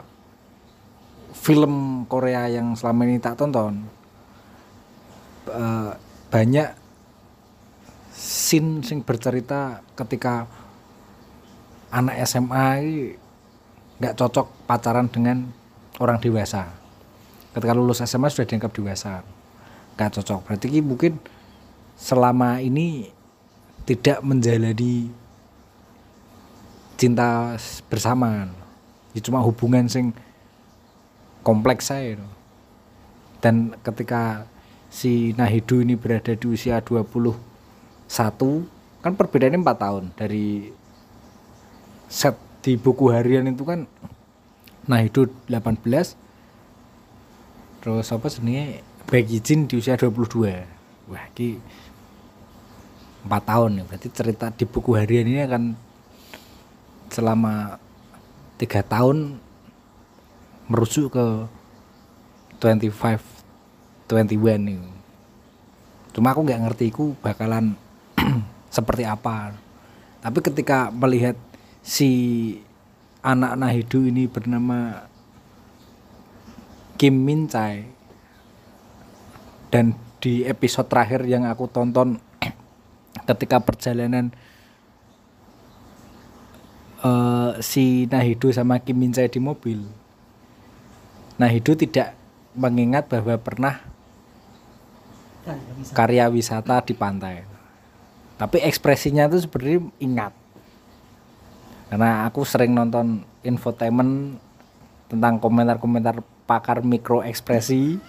film 1.36 2.08
Korea 2.08 2.48
yang 2.48 2.80
selama 2.80 3.04
ini 3.04 3.20
tak 3.20 3.36
tonton 3.36 3.84
eh, 5.52 5.92
banyak 6.32 6.70
scene 8.14 8.80
sing 8.82 9.04
bercerita 9.04 9.84
ketika 10.00 10.48
anak 11.94 12.24
SMA 12.26 12.68
nggak 14.02 14.18
cocok 14.18 14.66
pacaran 14.66 15.06
dengan 15.12 15.46
orang 16.02 16.18
dewasa. 16.18 16.74
Ketika 17.54 17.74
lulus 17.78 18.02
SMA 18.02 18.34
sudah 18.34 18.50
dianggap 18.50 18.74
dewasa, 18.74 19.22
nggak 19.94 20.10
cocok. 20.18 20.40
Berarti 20.50 20.66
ki 20.74 20.82
mungkin 20.82 21.22
selama 22.04 22.60
ini 22.60 23.08
tidak 23.88 24.20
menjalani 24.20 25.08
cinta 27.00 27.56
bersama. 27.88 28.52
Ya 29.16 29.24
cuma 29.24 29.40
hubungan 29.40 29.88
sing 29.88 30.12
kompleks 31.48 31.88
saya. 31.88 32.20
Dan 33.40 33.80
ketika 33.80 34.52
si 34.92 35.32
Nahidu 35.40 35.80
ini 35.80 35.96
berada 35.96 36.36
di 36.36 36.48
usia 36.52 36.84
21 36.84 37.40
kan 39.04 39.20
perbedaannya 39.20 39.60
4 39.66 39.84
tahun 39.84 40.04
dari 40.16 40.72
set 42.08 42.40
di 42.64 42.80
buku 42.80 43.12
harian 43.12 43.52
itu 43.52 43.68
kan 43.68 43.84
Nahidu 44.88 45.28
18 45.52 45.84
terus 47.84 48.08
apa 48.16 48.28
sebenarnya 48.32 48.80
Becky 49.12 49.44
Jin 49.44 49.68
di 49.68 49.76
usia 49.82 50.00
22 50.00 51.10
wah 51.12 51.26
ini 51.36 51.60
4 53.24 53.50
tahun 53.50 53.72
ya. 53.80 53.84
Berarti 53.88 54.08
cerita 54.12 54.52
di 54.52 54.64
buku 54.68 54.96
harian 54.96 55.28
ini 55.28 55.42
akan 55.44 55.64
selama 57.10 57.78
tiga 58.60 58.82
tahun 58.84 59.38
merujuk 60.72 61.14
ke 61.14 61.26
25 62.64 62.96
21 64.08 64.40
nih 64.40 64.80
cuma 66.14 66.30
aku 66.30 66.46
nggak 66.46 66.62
ngerti 66.70 66.94
ku 66.94 67.18
bakalan 67.20 67.74
seperti 68.76 69.04
apa. 69.04 69.58
Tapi 70.22 70.40
ketika 70.40 70.94
melihat 70.94 71.36
si 71.82 72.12
anak 73.26 73.58
Nahidu 73.58 74.06
ini 74.08 74.30
bernama 74.30 75.10
Kim 76.96 77.18
Min 77.18 77.50
Chae 77.50 77.90
dan 79.74 79.98
di 80.22 80.46
episode 80.46 80.88
terakhir 80.88 81.26
yang 81.26 81.50
aku 81.50 81.68
tonton 81.68 82.22
ketika 83.24 83.60
perjalanan 83.60 84.32
eh, 87.04 87.52
si 87.60 88.06
Nahidu 88.08 88.52
sama 88.52 88.80
Kim 88.80 89.00
Min 89.00 89.12
Chae 89.16 89.32
di 89.32 89.40
mobil. 89.40 89.84
Nahidu 91.40 91.74
tidak 91.74 92.14
mengingat 92.54 93.10
bahwa 93.10 93.34
pernah 93.42 93.82
karya 95.92 96.30
wisata 96.30 96.80
di 96.86 96.94
pantai. 96.96 97.44
Tapi 98.38 98.62
ekspresinya 98.64 99.28
itu 99.30 99.44
sebenarnya 99.46 99.80
ingat. 100.00 100.34
Karena 101.92 102.26
aku 102.26 102.42
sering 102.42 102.74
nonton 102.74 103.22
infotainment 103.46 104.42
tentang 105.12 105.38
komentar-komentar 105.38 106.26
pakar 106.50 106.82
mikro 106.82 107.22
ekspresi. 107.22 108.02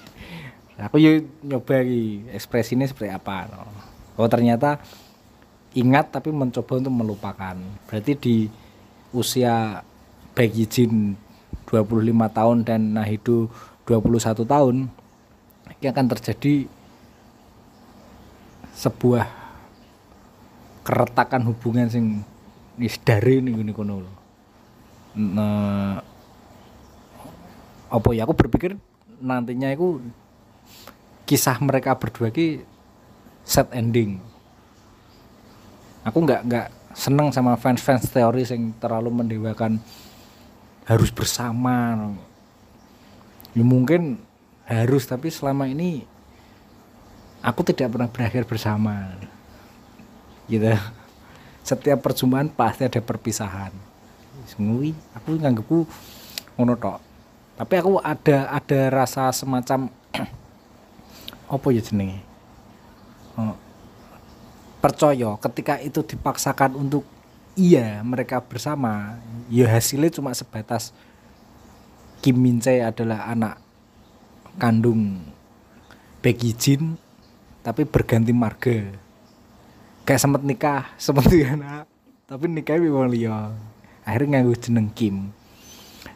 Aku 0.80 0.98
yuk 0.98 1.28
nyoba 1.44 1.84
ekspresi 2.34 2.74
ini 2.74 2.88
seperti 2.90 3.14
apa 3.14 3.46
no. 3.46 3.62
oh 4.18 4.26
ternyata 4.26 4.82
ingat 5.74 6.14
tapi 6.14 6.30
mencoba 6.30 6.78
untuk 6.78 6.94
melupakan 6.94 7.56
berarti 7.90 8.12
di 8.14 8.36
usia 9.10 9.82
Baekhyun 10.34 10.70
Jin 10.70 10.92
25 11.66 12.10
tahun 12.34 12.56
dan 12.62 12.80
Nahidu 12.94 13.50
21 13.86 14.46
tahun 14.46 14.76
ini 15.80 15.86
akan 15.90 16.06
terjadi 16.16 16.66
sebuah 18.74 19.26
keretakan 20.84 21.48
hubungan 21.48 21.88
sing 21.88 22.20
dari 23.06 23.40
ning 23.40 23.56
ngene 23.56 23.72
kono. 23.72 24.02
Nah, 25.14 26.02
apa 27.88 28.08
ya 28.10 28.26
aku 28.26 28.34
berpikir 28.34 28.74
nantinya 29.22 29.70
itu 29.70 30.02
kisah 31.24 31.56
mereka 31.62 31.96
berdua 31.96 32.34
ki 32.34 32.66
set 33.46 33.70
ending. 33.72 34.18
Aku 36.04 36.20
nggak 36.20 36.40
nggak 36.44 36.68
seneng 36.92 37.32
sama 37.32 37.56
fans-fans 37.56 38.12
teori 38.12 38.44
yang 38.44 38.76
terlalu 38.76 39.10
mendewakan. 39.10 39.80
Harus 40.84 41.08
bersama. 41.08 42.12
Ya 43.56 43.64
mungkin 43.64 44.20
harus 44.68 45.08
tapi 45.08 45.32
selama 45.32 45.64
ini 45.64 46.04
aku 47.40 47.64
tidak 47.64 47.96
pernah 47.96 48.08
berakhir 48.12 48.44
bersama. 48.44 49.16
Gitu. 50.44 50.76
Setiap 51.64 52.04
perjumpaan 52.04 52.52
pasti 52.52 52.84
ada 52.84 53.00
perpisahan. 53.00 53.72
Semui 54.44 54.92
aku 55.16 55.40
nganggepku 55.40 55.88
ngono 56.60 56.76
tok. 56.76 57.00
Tapi 57.56 57.74
aku 57.80 57.96
ada 58.04 58.52
ada 58.52 58.80
rasa 58.92 59.32
semacam 59.32 59.88
apa 61.54 61.66
ya 61.72 61.80
jenenge? 61.80 62.20
Oh, 63.40 63.56
percaya 64.84 65.40
ketika 65.40 65.80
itu 65.80 66.04
dipaksakan 66.04 66.76
untuk 66.76 67.08
iya 67.56 68.04
mereka 68.04 68.44
bersama. 68.44 69.16
Ya 69.48 69.64
hasilnya 69.72 70.12
cuma 70.12 70.36
sebatas 70.36 70.92
Kim 72.20 72.36
Min 72.36 72.60
Chae 72.60 72.84
adalah 72.84 73.24
anak 73.32 73.56
kandung 74.60 75.24
Becky 76.20 76.52
Jin 76.52 77.00
tapi 77.64 77.88
berganti 77.88 78.36
marga. 78.36 78.92
Kayak 80.04 80.20
sempet 80.20 80.44
nikah 80.44 80.84
punya 81.32 81.56
anak 81.56 81.84
tapi 82.28 82.44
nikah 82.52 82.76
wong 82.76 83.08
liya. 83.08 83.56
Akhirnya 84.04 84.44
nganggo 84.44 84.52
jeneng 84.60 84.92
Kim. 84.92 85.32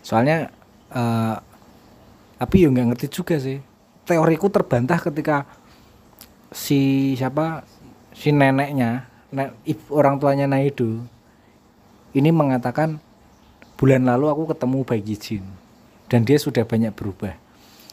Soalnya 0.05 0.53
eh, 0.93 1.37
tapi 2.37 2.57
ya 2.61 2.69
nggak 2.69 2.93
ngerti 2.93 3.07
juga 3.09 3.41
sih. 3.41 3.65
Teoriku 4.05 4.53
terbantah 4.53 5.01
ketika 5.01 5.49
si 6.53 7.13
siapa 7.17 7.65
si 8.19 8.35
neneknya 8.35 9.07
nek, 9.31 9.55
ibu, 9.63 9.95
orang 9.95 10.19
tuanya 10.19 10.51
Naidu 10.51 11.07
ini 12.19 12.35
mengatakan 12.35 12.99
bulan 13.79 14.11
lalu 14.11 14.27
aku 14.27 14.43
ketemu 14.51 14.79
Bayi 14.83 15.15
Jin 15.15 15.47
dan 16.11 16.27
dia 16.27 16.41
sudah 16.41 16.67
banyak 16.67 16.91
berubah. 16.91 17.39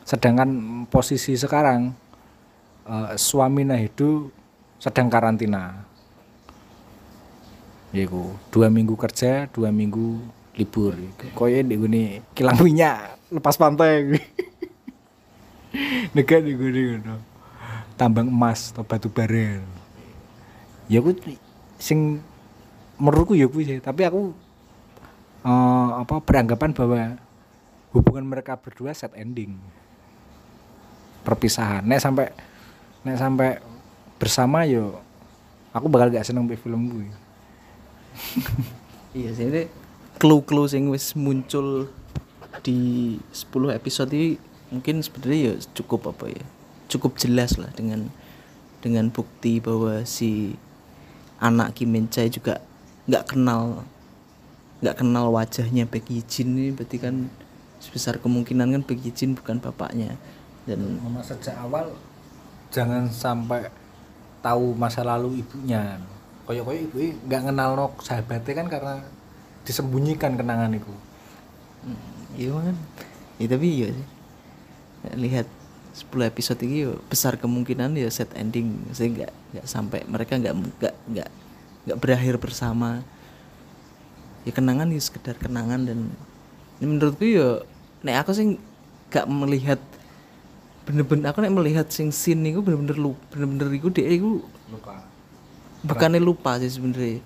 Sedangkan 0.02 0.50
posisi 0.90 1.38
sekarang 1.38 1.94
eh, 2.90 3.14
suami 3.22 3.62
Nahidu 3.62 4.34
sedang 4.82 5.14
karantina. 5.14 5.86
Yaiku 7.94 8.34
dua 8.50 8.74
minggu 8.74 8.98
kerja 8.98 9.46
dua 9.54 9.70
minggu 9.70 10.26
libur. 10.58 10.98
Koye 11.38 11.62
di 11.62 11.78
gini 11.78 12.04
kilang 12.34 12.58
minyak 12.66 13.22
lepas 13.30 13.62
pantai. 13.62 14.10
Dekat 16.16 16.48
di 16.48 16.58
gini 16.58 16.98
ngono 16.98 17.36
tambang 17.96 18.28
emas 18.28 18.76
atau 18.76 18.84
batu 18.84 19.08
bara 19.08 19.64
ya 20.92 21.02
aku 21.02 21.18
sing 21.82 22.22
menurutku 23.02 23.36
ya 23.36 23.46
aku 23.46 23.62
sih. 23.62 23.82
Tapi 23.82 24.02
aku 24.08 24.32
eh, 25.46 25.90
apa 26.02 26.16
beranggapan 26.22 26.72
bahwa 26.72 27.20
hubungan 27.96 28.26
mereka 28.26 28.60
berdua 28.60 28.92
set 28.92 29.14
ending. 29.16 29.58
Perpisahan. 31.26 31.86
Nek 31.86 32.02
sampai 32.02 32.30
nek 33.06 33.18
sampai 33.18 33.50
bersama 34.18 34.66
yo 34.66 34.98
aku 35.76 35.92
bakal 35.92 36.08
gak 36.10 36.26
seneng 36.26 36.48
mbek 36.48 36.58
film 36.58 36.88
gue 36.88 37.12
iya 39.20 39.30
sih 39.36 39.52
ini 39.52 39.68
clue-clue 40.16 40.72
yang 40.72 40.88
wis 40.90 41.14
muncul 41.20 41.92
di 42.64 43.20
10 43.36 43.76
episode 43.76 44.10
ini 44.16 44.40
mungkin 44.72 45.04
sebenarnya 45.04 45.40
ya 45.52 45.54
cukup 45.78 46.16
apa 46.16 46.32
ya? 46.32 46.44
Cukup 46.90 47.20
jelas 47.20 47.60
lah 47.60 47.70
dengan 47.76 48.10
dengan 48.80 49.10
bukti 49.12 49.60
bahwa 49.60 50.06
si 50.08 50.56
anak 51.46 51.78
Kim 51.78 51.94
Min 51.94 52.10
Chae 52.10 52.34
juga 52.34 52.58
nggak 53.06 53.38
kenal 53.38 53.86
nggak 54.82 54.98
kenal 55.02 55.30
wajahnya 55.30 55.86
Becky 55.86 56.26
Jin 56.26 56.58
ini. 56.58 56.70
Berarti 56.74 56.98
kan 56.98 57.30
sebesar 57.78 58.18
kemungkinan 58.18 58.74
kan 58.74 58.82
Becky 58.82 59.14
Jin 59.14 59.38
bukan 59.38 59.62
bapaknya. 59.62 60.18
Dan 60.66 60.98
Mama 60.98 61.22
sejak 61.22 61.54
awal 61.62 61.94
jangan 62.74 63.06
sampai 63.06 63.70
tahu 64.42 64.74
masa 64.74 65.06
lalu 65.06 65.46
ibunya. 65.46 66.02
Koyo 66.46 66.66
koyo 66.66 66.86
ibu 66.86 66.98
nggak 67.26 67.42
kenal 67.54 67.70
no 67.78 67.94
sahabatnya 68.02 68.54
kan 68.54 68.68
karena 68.70 68.96
disembunyikan 69.66 70.38
kenangan 70.38 70.74
itu. 70.74 70.94
Hmm, 71.86 72.38
iya 72.38 72.54
kan? 72.54 72.78
Ya 73.38 73.46
tapi 73.50 73.68
iya 73.70 73.88
sih. 73.94 74.08
Lihat 75.18 75.48
10 75.96 76.12
episode 76.28 76.60
ini 76.68 76.92
besar 77.08 77.40
kemungkinan 77.40 77.96
ya 77.96 78.12
set 78.12 78.28
ending. 78.36 78.84
Sehingga 78.92 79.32
nggak 79.56 79.64
sampai 79.64 80.04
mereka 80.04 80.36
nggak 80.36 80.52
nggak 80.52 80.96
nggak 81.08 81.30
nggak 81.88 81.98
berakhir 82.04 82.36
bersama. 82.36 83.00
Ya 84.44 84.52
kenangan 84.52 84.92
ya 84.92 85.00
sekedar 85.00 85.40
kenangan 85.40 85.88
dan 85.88 86.12
ini 86.84 86.86
menurutku 86.86 87.24
ya 87.24 87.64
nek 88.04 88.28
aku 88.28 88.32
sih 88.36 88.60
nggak 89.10 89.26
melihat 89.32 89.80
bener-bener 90.86 91.32
aku 91.32 91.40
nek 91.42 91.56
melihat 91.56 91.88
sing 91.90 92.12
scene 92.12 92.52
itu 92.52 92.62
bener-bener 92.62 93.00
lu 93.00 93.18
bener-bener 93.34 93.74
iku 93.74 93.90
dia 93.90 94.06
iku 94.06 94.46
lupa. 94.70 95.02
bukannya 95.82 96.20
lupa 96.20 96.60
sih 96.62 96.70
sebenarnya. 96.70 97.24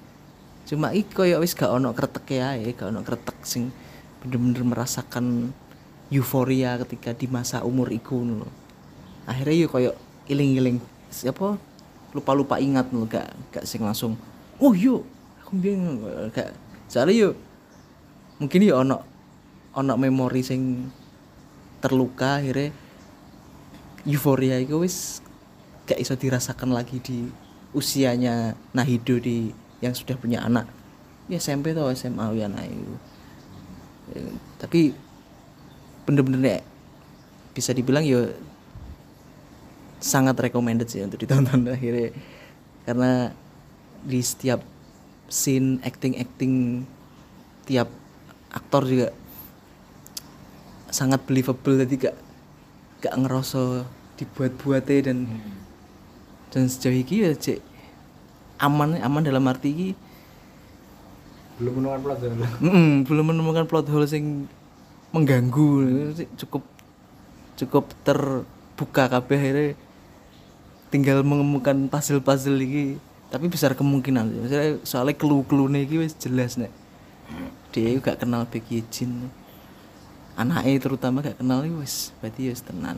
Cuma 0.69 0.93
iki 0.93 1.11
koyo 1.17 1.41
wis 1.41 1.57
gak 1.57 1.73
ono 1.73 1.91
kretek 1.91 2.29
ya 2.29 2.53
gak 2.55 2.93
ono 2.93 3.01
kretek 3.01 3.41
sing 3.41 3.73
bener-bener 4.21 4.61
merasakan 4.61 5.49
euforia 6.13 6.77
ketika 6.85 7.13
di 7.13 7.25
masa 7.25 7.65
umur 7.65 7.89
iku 7.89 8.21
lho. 8.21 8.49
Akhirnya 9.29 9.55
yuk 9.65 9.69
koyo 9.69 9.91
iling-iling. 10.25 10.81
Siapa? 11.13 11.61
Lupa-lupa 12.17 12.57
ingat 12.57 12.89
lho 12.89 13.05
gak 13.05 13.29
gak 13.53 13.65
sing 13.69 13.85
langsung 13.85 14.17
oh 14.57 14.73
yo 14.73 15.05
aku 15.45 15.53
bingung 15.61 16.01
gak. 16.33 16.51
Soalnya 16.89 17.29
yo 17.29 17.29
mungkin 18.41 18.65
yo 18.65 18.81
ono 18.81 19.05
ono 19.77 19.93
memori 19.93 20.41
sing 20.41 20.89
terluka 21.79 22.41
akhirnya 22.41 22.73
euforia 24.09 24.57
itu 24.57 24.81
wis 24.81 25.21
gak 25.85 26.01
iso 26.01 26.17
dirasakan 26.17 26.73
lagi 26.73 26.97
di 26.97 27.29
usianya 27.77 28.57
Nahido 28.73 29.21
di 29.21 29.53
yang 29.79 29.93
sudah 29.93 30.17
punya 30.17 30.41
anak. 30.41 30.65
Ya 31.29 31.37
SMP 31.37 31.77
atau 31.77 31.93
SMA 31.93 32.25
ya 32.33 32.49
nah 32.49 32.65
itu 32.65 32.97
Ya, 34.09 34.25
tapi 34.57 34.97
bener-bener 36.09 36.41
ya 36.41 36.59
bisa 37.53 37.69
dibilang 37.77 38.01
ya 38.01 38.33
sangat 39.99 40.39
recommended 40.39 40.87
sih 40.87 41.03
untuk 41.03 41.19
ditonton 41.19 41.67
akhirnya. 41.75 42.15
Karena 42.87 43.35
di 43.99 44.19
setiap 44.23 44.63
scene 45.27 45.83
acting 45.83 46.17
acting 46.17 46.53
tiap 47.67 47.91
aktor 48.49 48.87
juga 48.87 49.13
sangat 50.89 51.21
believable. 51.27 51.77
Jadi 51.77 52.09
gak 52.09 52.15
gak 53.03 53.15
ngerasa 53.15 53.85
dibuat-buatnya 54.19 55.11
dan 55.11 55.17
dan 56.49 56.65
sejauh 56.65 56.91
ini 56.91 57.29
ya 57.29 57.31
cek 57.37 57.61
aman 58.59 58.99
aman 58.99 59.23
dalam 59.23 59.45
arti 59.47 59.69
ini. 59.71 59.89
Belum 61.59 61.83
menemukan 61.83 61.99
plot 62.03 62.19
hole. 62.23 62.47
Mm, 62.63 62.91
belum 63.03 63.25
menemukan 63.35 63.65
plot 63.67 63.87
hole 63.91 64.07
sing 64.07 64.47
mengganggu. 65.11 65.71
Cukup 66.39 66.63
cukup 67.59 67.91
terbuka 68.07 69.11
kabeh 69.11 69.35
akhirnya 69.35 69.88
tinggal 70.89 71.21
menemukan 71.21 71.89
puzzle-puzzle 71.89 72.57
ini 72.61 72.97
tapi 73.29 73.45
besar 73.45 73.77
kemungkinan. 73.77 74.25
Maksudnya, 74.25 74.81
soalnya 74.81 75.15
clue-clue 75.17 75.69
nih 75.69 76.01
wis 76.01 76.17
jelas 76.17 76.57
nek. 76.57 76.73
Dia 77.69 77.93
juga 77.93 78.17
kenal 78.17 78.49
Becky 78.49 78.81
Jin 78.89 79.29
anaknya 80.39 80.79
terutama 80.79 81.19
gak 81.19 81.37
kenal 81.37 81.61
wis 81.83 82.15
berarti 82.23 82.49
ya 82.49 82.55
tenan. 82.57 82.97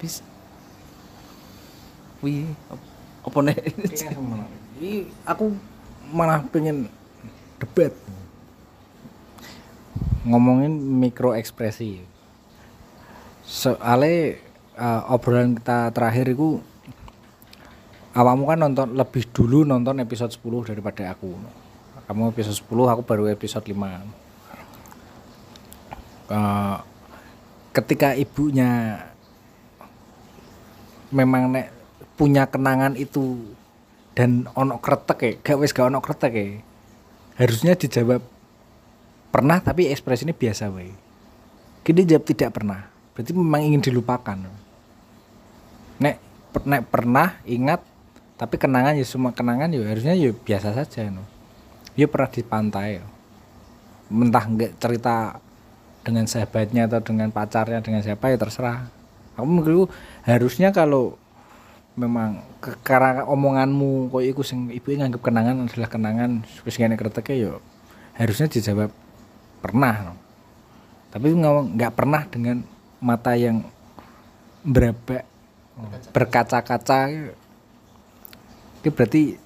Bis 0.00 0.24
op- 2.72 2.88
apa 3.20 3.38
Ini 4.80 5.04
aku 5.28 5.52
malah 6.08 6.40
pengen 6.48 6.88
debat. 7.60 7.92
Ngomongin 10.24 10.72
mikro 10.80 11.36
ekspresi 11.36 12.08
soalnya 13.50 14.38
eh, 14.80 15.12
obrolan 15.12 15.60
kita 15.60 15.92
terakhir 15.92 16.32
itu 16.32 16.58
awakmu 18.16 18.48
kan 18.48 18.58
nonton 18.64 18.96
lebih 18.96 19.28
dulu 19.30 19.68
nonton 19.68 20.00
episode 20.00 20.32
10 20.32 20.72
daripada 20.72 21.12
aku. 21.12 21.36
Kamu 22.08 22.32
episode 22.32 22.58
10 22.58 22.92
aku 22.96 23.02
baru 23.06 23.30
episode 23.30 23.68
5 23.68 23.76
Eh, 26.30 26.76
ketika 27.74 28.14
ibunya 28.14 29.02
memang 31.10 31.50
nek 31.50 31.74
punya 32.14 32.46
kenangan 32.46 32.94
itu 32.94 33.34
dan 34.14 34.46
ono 34.54 34.78
kretek 34.78 35.18
ya 35.18 35.32
gak 35.42 35.58
wis 35.58 35.74
gak 35.74 35.90
ono 35.90 35.98
kretek 35.98 36.30
ya 36.30 36.62
harusnya 37.34 37.74
dijawab 37.74 38.22
pernah 39.34 39.58
tapi 39.58 39.90
ekspresinya 39.90 40.30
biasa 40.30 40.70
wae 40.70 40.94
kini 41.82 42.06
jawab 42.06 42.22
tidak 42.22 42.54
pernah. 42.54 42.86
Berarti 43.10 43.34
memang 43.34 43.66
ingin 43.66 43.82
dilupakan 43.82 44.38
nek 46.00 46.16
nek 46.66 46.82
pernah 46.88 47.38
ingat 47.46 47.84
tapi 48.40 48.56
kenangan 48.56 48.96
ya 48.96 49.04
semua 49.04 49.36
kenangan 49.36 49.68
ya 49.68 49.84
harusnya 49.84 50.16
ya 50.16 50.32
biasa 50.32 50.72
saja 50.72 51.12
no. 51.12 51.24
Ya 51.92 52.08
pernah 52.08 52.32
di 52.32 52.40
pantai 52.40 53.04
mentah 54.10 54.44
nggak 54.48 54.80
cerita 54.80 55.36
dengan 56.00 56.24
sahabatnya 56.24 56.88
atau 56.88 57.04
dengan 57.04 57.28
pacarnya 57.28 57.84
dengan 57.84 58.00
siapa 58.00 58.32
ya 58.32 58.40
terserah. 58.40 58.88
Aku 59.36 59.44
menurutku 59.44 59.92
harusnya 60.24 60.72
kalau 60.72 61.20
memang 62.00 62.40
ke, 62.64 62.72
karena 62.80 63.28
omonganmu 63.28 64.08
kok 64.08 64.24
iku 64.24 64.42
sing 64.46 64.72
ibu 64.72 64.88
nganggep 64.88 65.20
kenangan 65.20 65.68
adalah 65.68 65.90
kenangan 65.90 66.30
wis 66.64 66.80
ngene 66.80 66.94
kreteke 66.94 67.34
yo 67.36 67.60
harusnya 68.14 68.46
dijawab 68.46 68.88
pernah 69.60 69.94
no. 70.08 70.14
tapi 71.10 71.34
nggak 71.34 71.92
pernah 71.92 72.22
dengan 72.30 72.62
mata 73.02 73.34
yang 73.34 73.66
berabak 74.62 75.26
berkaca-kaca. 76.10 77.30
Itu 78.80 78.88
berarti 78.92 79.36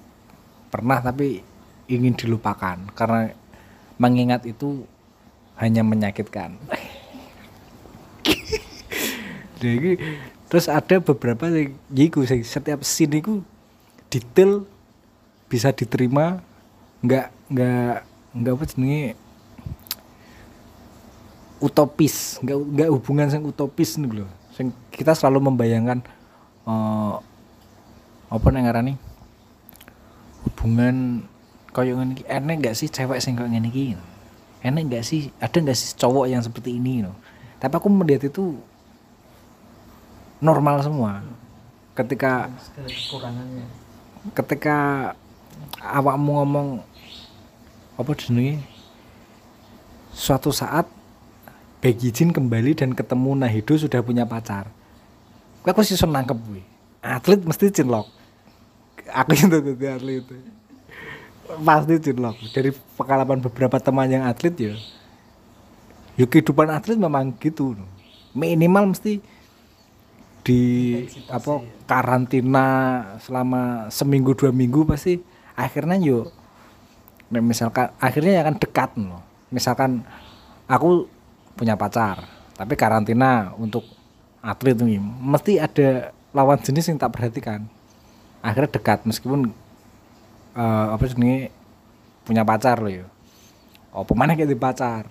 pernah 0.71 1.03
tapi 1.03 1.43
ingin 1.91 2.15
dilupakan. 2.15 2.79
Karena 2.95 3.31
mengingat 3.99 4.47
itu 4.47 4.87
hanya 5.59 5.83
menyakitkan. 5.83 6.55
Jadi 9.61 9.97
terus 10.45 10.69
ada 10.69 11.01
beberapa 11.01 11.49
yiku 11.89 12.21
sing 12.27 12.43
setiap 12.43 12.83
scene 12.83 13.23
itu 13.23 13.43
detail 14.11 14.67
bisa 15.47 15.71
diterima. 15.71 16.43
Nggak 17.01 17.31
nggak 17.51 17.95
nggak 18.35 18.53
apa 18.53 18.65
jenenge? 18.67 19.15
Utopis. 21.63 22.37
Nggak 22.43 22.57
nggak 22.59 22.89
hubungan 22.91 23.31
yang 23.31 23.47
utopis 23.47 23.95
nih 23.95 24.23
loh 24.23 24.31
kita 24.91 25.11
selalu 25.11 25.51
membayangkan 25.51 25.99
eh 26.65 27.13
apa 28.29 28.47
nih 28.49 28.61
ngarani? 28.65 28.93
Hubungan 30.49 31.25
koyo 31.71 31.97
ngene 31.97 32.17
iki. 32.17 32.23
Enek 32.25 32.55
nggak 32.61 32.75
sih 32.75 32.89
cewek 32.89 33.21
sing 33.21 33.37
koyo 33.37 33.49
ngene 33.49 33.69
iki? 33.69 33.93
Enek 34.65 34.83
nggak 34.89 35.03
sih 35.05 35.29
ada 35.37 35.57
nggak 35.57 35.77
sih 35.77 35.93
cowok 35.95 36.25
yang 36.29 36.41
seperti 36.41 36.75
ini 36.81 37.05
loh 37.05 37.15
tapi 37.65 37.81
aku 37.81 37.89
melihat 37.89 38.27
itu 38.27 38.53
normal 40.43 40.83
semua. 40.85 41.23
Ketika 41.97 42.51
kekurangannya. 42.85 43.65
ketika 44.37 44.77
awakmu 45.81 46.43
ngomong 46.43 46.67
apa 47.97 48.11
jenenge? 48.13 48.61
Suatu 50.13 50.53
saat 50.53 50.85
Becky 51.79 52.13
Jin 52.13 52.29
kembali 52.29 52.77
dan 52.77 52.93
ketemu 52.93 53.33
Nahido 53.33 53.73
sudah 53.73 54.05
punya 54.05 54.29
pacar 54.29 54.69
aku 55.71 55.81
sih 55.81 55.97
senang 55.97 56.21
nangkep 56.25 56.37
gue. 56.45 56.63
Atlet 57.01 57.41
mesti 57.41 57.69
cinlok 57.69 58.09
aku 59.11 59.31
yang 59.37 59.47
tuh 59.51 59.61
atlet 59.61 60.15
itu. 60.23 60.35
Pasti 61.61 61.95
cinlok 62.01 62.35
dari 62.51 62.71
pengalaman 62.97 63.39
beberapa 63.43 63.77
teman 63.77 64.09
yang 64.09 64.23
atlet 64.25 64.55
ya 64.57 64.73
ya 66.15 66.25
kehidupan 66.25 66.71
atlet 66.71 66.97
memang 66.97 67.35
gitu. 67.37 67.77
Minimal 68.35 68.95
mesti 68.95 69.21
di 70.45 70.61
apa 71.25 71.65
karantina 71.89 72.67
selama 73.17 73.89
seminggu 73.89 74.37
dua 74.37 74.53
minggu 74.53 74.85
pasti 74.85 75.17
akhirnya 75.57 75.97
yuk 75.97 76.29
misalkan 77.33 77.89
akhirnya 77.97 78.45
akan 78.45 78.55
dekat 78.61 78.93
loh 78.93 79.25
misalkan 79.49 80.05
aku 80.69 81.09
punya 81.57 81.73
pacar 81.73 82.29
tapi 82.53 82.77
karantina 82.77 83.57
untuk 83.57 83.89
atlet 84.45 84.77
ini 84.85 85.01
mesti 85.01 85.57
ada 85.57 86.13
lawan 86.29 86.61
jenis 86.61 86.93
yang 86.93 87.01
tak 87.01 87.17
perhatikan. 87.17 87.65
Akhirnya 88.45 88.77
dekat 88.77 89.01
meskipun 89.09 89.49
eh, 90.53 90.87
apa 90.93 91.01
sih 91.09 91.49
punya 92.21 92.45
pacar 92.45 92.77
loh 92.77 92.93
ya. 92.93 93.05
Apa 93.89 94.13
mana 94.13 94.37
kayak 94.37 94.53
di 94.53 94.59
pacar. 94.59 95.09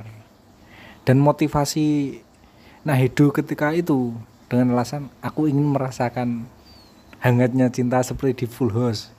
Dan 1.02 1.18
motivasi 1.18 2.20
nah 2.84 2.94
hidup 2.94 3.40
ketika 3.40 3.72
itu 3.72 4.12
dengan 4.46 4.76
alasan 4.76 5.08
aku 5.24 5.48
ingin 5.48 5.72
merasakan 5.72 6.44
hangatnya 7.18 7.72
cinta 7.72 7.98
seperti 8.04 8.44
di 8.44 8.46
Full 8.46 8.70
House. 8.70 9.10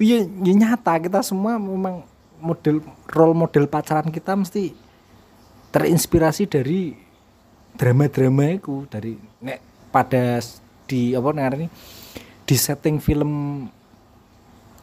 Iya 0.00 0.26
ya 0.26 0.52
nyata 0.56 0.98
kita 0.98 1.20
semua 1.22 1.60
memang 1.60 2.02
model 2.42 2.82
role 3.12 3.36
model 3.36 3.70
pacaran 3.70 4.10
kita 4.10 4.34
mesti 4.34 4.74
terinspirasi 5.70 6.50
dari 6.50 7.03
drama-drama 7.74 8.54
itu 8.54 8.86
dari 8.86 9.18
nek 9.42 9.90
pada 9.90 10.38
di 10.84 11.14
apa 11.14 11.30
namanya 11.34 11.68
di 12.44 12.56
setting 12.58 13.00
film 13.00 13.66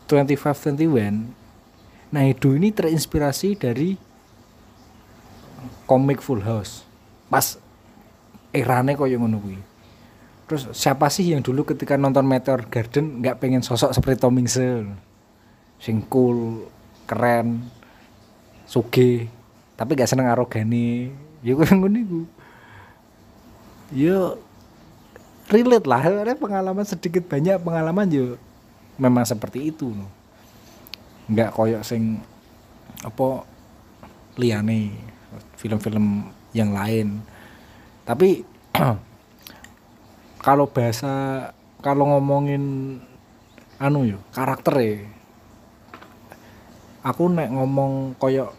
2521 0.10 2.12
nah 2.12 2.24
itu 2.28 2.58
ini 2.58 2.76
terinspirasi 2.76 3.56
dari 3.56 3.96
komik 5.88 6.20
Full 6.20 6.44
House 6.44 6.84
pas 7.32 7.56
erane 8.52 9.00
koyo 9.00 9.20
ngono 9.20 9.40
kuwi. 9.40 9.60
Terus 10.48 10.68
siapa 10.76 11.08
sih 11.08 11.32
yang 11.32 11.40
dulu 11.40 11.64
ketika 11.64 11.96
nonton 11.96 12.28
Meteor 12.28 12.68
Garden 12.68 13.24
nggak 13.24 13.40
pengen 13.40 13.64
sosok 13.64 13.96
seperti 13.96 14.20
Tom 14.20 14.36
Hanks 14.36 14.60
sing 15.82 16.04
cool 16.12 16.68
keren 17.10 17.66
suge 18.68 19.26
tapi 19.80 19.98
gak 19.98 20.12
seneng 20.12 20.30
arogane. 20.30 21.10
Ya 21.42 21.56
koyo 21.56 21.74
ngono 21.74 22.28
ya 23.92 24.36
relate 25.52 25.88
lah. 25.88 26.02
Ada 26.02 26.36
pengalaman 26.36 26.88
sedikit 26.88 27.28
banyak 27.28 27.60
pengalaman 27.62 28.08
yo. 28.12 28.28
Memang 29.00 29.24
seperti 29.28 29.72
itu 29.72 29.92
no. 29.92 30.08
nggak 31.32 31.56
koyok 31.56 31.84
sing 31.88 32.20
apa 33.08 33.48
liane 34.36 34.92
film-film 35.56 36.28
yang 36.52 36.76
lain. 36.76 37.24
Tapi 38.04 38.44
kalau 40.46 40.68
bahasa 40.68 41.48
kalau 41.80 42.18
ngomongin 42.18 42.98
anu 43.82 44.06
yo 44.06 44.22
karakter 44.30 44.76
ya 44.78 44.98
aku 47.02 47.34
nek 47.34 47.50
ngomong 47.50 48.18
koyok 48.22 48.50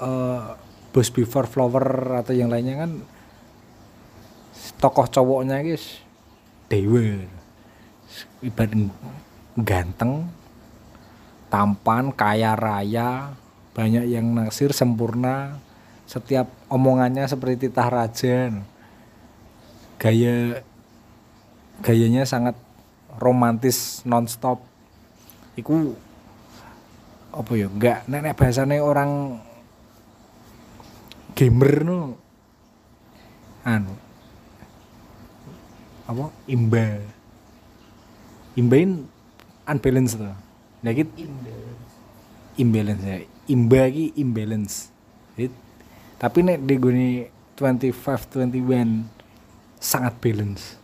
eh 0.00 0.44
Bos 0.92 1.08
Before 1.08 1.48
Flower 1.48 2.20
atau 2.20 2.36
yang 2.36 2.52
lainnya 2.52 2.84
kan 2.84 3.00
tokoh 4.78 5.06
cowoknya 5.10 5.62
guys 5.62 5.98
dewa 6.70 7.22
ibarat 8.42 8.72
ganteng 9.58 10.28
tampan 11.52 12.08
kaya 12.16 12.56
raya 12.56 13.36
banyak 13.72 14.04
yang 14.08 14.36
naksir 14.36 14.76
sempurna. 14.76 15.56
Setiap 16.04 16.44
omongannya 16.68 17.24
seperti 17.24 17.68
titah 17.68 17.88
raja. 17.88 18.52
Gaya 19.96 20.60
gayanya 21.80 22.28
sangat 22.28 22.52
romantis 23.16 24.04
nonstop. 24.04 24.60
Iku 25.56 25.96
apa 27.32 27.52
ya 27.56 27.68
enggak 27.72 28.04
nenek 28.12 28.36
bahasane 28.36 28.76
orang 28.76 29.40
gamer 31.32 31.74
no. 31.80 32.00
Anu 33.64 34.11
apa? 36.06 36.30
Imba 36.50 37.00
imbain 38.52 39.08
unbalance 39.64 40.12
tuh 40.12 40.36
nah 40.82 40.92
gitu 40.92 41.08
imbalance 42.56 43.02
ya. 43.02 43.16
Imba 43.48 43.88
ki 43.90 44.14
imbalance. 44.16 44.92
Jadi, 45.34 45.50
tapi 46.20 46.38
nek 46.44 46.60
di 46.62 46.74
gini 46.78 47.08
25 47.58 48.52
21 48.52 49.82
sangat 49.82 50.14
balance. 50.22 50.78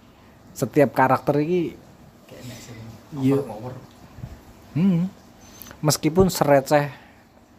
Setiap 0.57 0.91
karakter 0.97 1.39
ini 1.45 1.77
Iya. 3.09 3.41
Hmm. 4.77 5.09
Meskipun 5.81 6.29
sereceh 6.29 6.93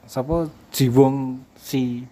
sapa 0.05 0.45
Jiwong 0.69 1.41
si 1.57 2.05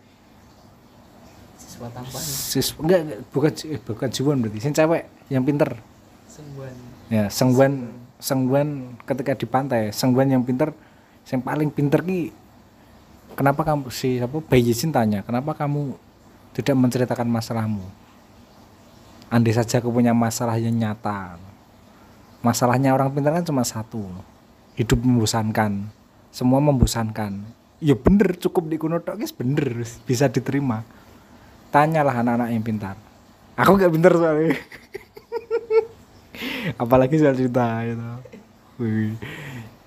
siswa 1.78 1.94
tampan 1.94 2.24
sis 2.26 2.68
enggak, 2.82 3.00
bukan 3.30 3.52
eh, 3.70 3.78
bukan 3.78 4.10
Jiwon 4.10 4.38
berarti 4.42 4.60
sing 4.66 4.74
cewek 4.74 5.06
yang 5.30 5.46
pinter. 5.46 5.78
Sembuhan 6.26 6.74
ya 7.13 7.30
Sengguan 7.30 7.94
Sengguan 8.18 8.98
ketika 9.06 9.38
di 9.38 9.46
pantai 9.46 9.94
Sengguan 9.94 10.34
yang 10.34 10.42
pinter 10.42 10.74
yang 11.30 11.42
paling 11.46 11.70
pinter 11.70 12.02
ki 12.02 12.34
kenapa 13.38 13.62
kamu 13.62 13.94
si 13.94 14.18
apa 14.18 14.42
Bayi 14.42 14.74
Jin 14.74 14.90
tanya 14.90 15.22
kenapa 15.22 15.54
kamu 15.54 15.94
tidak 16.58 16.74
menceritakan 16.74 17.30
masalahmu? 17.30 17.86
Andai 19.30 19.54
saja 19.54 19.78
aku 19.78 19.94
punya 19.94 20.18
masalah 20.18 20.58
yang 20.58 20.74
nyata. 20.74 21.38
Masalahnya 22.42 22.96
orang 22.98 23.13
pintar 23.13 23.38
kan 23.38 23.46
cuma 23.46 23.62
satu 23.62 24.02
hidup 24.74 24.98
membosankan 24.98 25.94
semua 26.34 26.58
membosankan. 26.58 27.46
Ya 27.78 27.94
bener 27.94 28.34
cukup 28.42 28.66
di 28.66 28.82
kuno 28.82 28.98
tok 28.98 29.22
bener 29.38 29.86
bisa 30.10 30.26
diterima 30.26 30.82
tanyalah 31.72 32.24
anak-anak 32.24 32.50
yang 32.52 32.64
pintar. 32.64 32.96
Aku 33.58 33.74
nggak 33.74 33.94
pintar 33.94 34.14
soalnya. 34.14 34.54
Apalagi 36.82 37.18
soal 37.18 37.34
cerita 37.34 37.82
gitu. 37.84 38.06
Wih. 38.78 39.14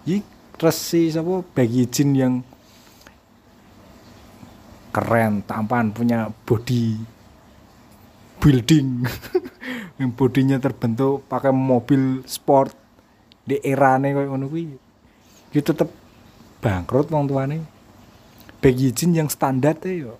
Yi, 0.02 0.26
terus 0.58 0.76
si 0.76 1.12
siapa? 1.12 1.46
Bagi 1.54 1.86
jin 1.86 2.10
yang 2.18 2.34
keren 4.90 5.46
tampan 5.46 5.94
punya 5.94 6.28
body 6.44 6.98
building. 8.40 9.04
Yang 10.00 10.16
bodinya 10.16 10.56
terbentuk 10.56 11.28
pakai 11.28 11.52
mobil 11.52 12.24
sport 12.24 12.72
di 13.44 13.60
erane 13.60 14.16
kayak 14.16 14.32
ngono 14.32 14.48
kuwi. 14.48 14.72
Itu 15.52 15.76
tetep 15.76 15.92
bangkrut 16.64 17.12
wong 17.12 17.28
tuane. 17.28 17.60
Bagi 18.64 18.96
jin 18.96 19.12
yang 19.12 19.28
standar 19.28 19.76
tuh 19.76 19.92
yo 19.92 20.14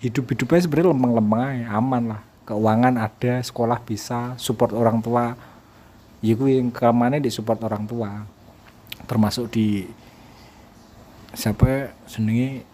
hidup-hidupnya 0.00 0.60
sebenarnya 0.60 0.92
lempeng-lempeng 0.92 1.42
aja, 1.42 1.66
aman 1.76 2.02
lah. 2.16 2.22
Keuangan 2.46 2.94
ada 2.94 3.42
sekolah 3.42 3.82
bisa 3.82 4.38
support 4.38 4.70
orang 4.70 5.02
tua. 5.02 5.34
Ya 6.22 6.32
kuwi 6.38 6.62
yang 6.62 6.70
kelamane 6.70 7.18
di 7.18 7.30
support 7.32 7.58
orang 7.66 7.84
tua. 7.88 8.22
Termasuk 9.08 9.50
di 9.50 9.86
siapa 11.34 11.92
senengi 12.06 12.64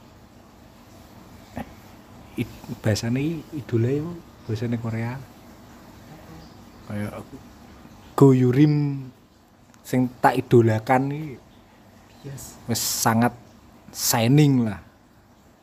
i, 2.37 2.45
bahasanya 2.85 3.19
i- 3.19 3.45
idola 3.57 3.91
itu 3.91 4.13
bahasanya 4.47 4.79
Korea. 4.79 5.13
Kayak 6.87 7.25
Go 8.13 8.37
Yurim 8.37 9.09
sing 9.83 10.07
tak 10.21 10.37
idolakan 10.39 11.11
ini 11.11 11.23
yes. 12.23 12.61
Sangat 12.77 13.35
shining 13.91 14.69
lah 14.69 14.92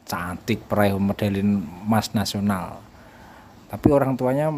cantik 0.10 0.66
peraih 0.66 0.98
modelin 0.98 1.62
mas 1.86 2.10
nasional. 2.18 2.82
Tapi 3.70 3.88
orang 3.94 4.18
tuanya 4.18 4.50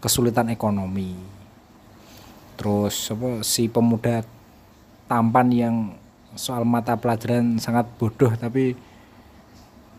kesulitan 0.00 0.48
ekonomi. 0.48 1.12
Terus 2.56 3.12
si 3.44 3.68
pemuda 3.68 4.24
tampan 5.04 5.52
yang 5.52 5.76
soal 6.36 6.64
mata 6.64 6.96
pelajaran 6.96 7.60
sangat 7.60 7.88
bodoh 7.96 8.32
tapi 8.36 8.76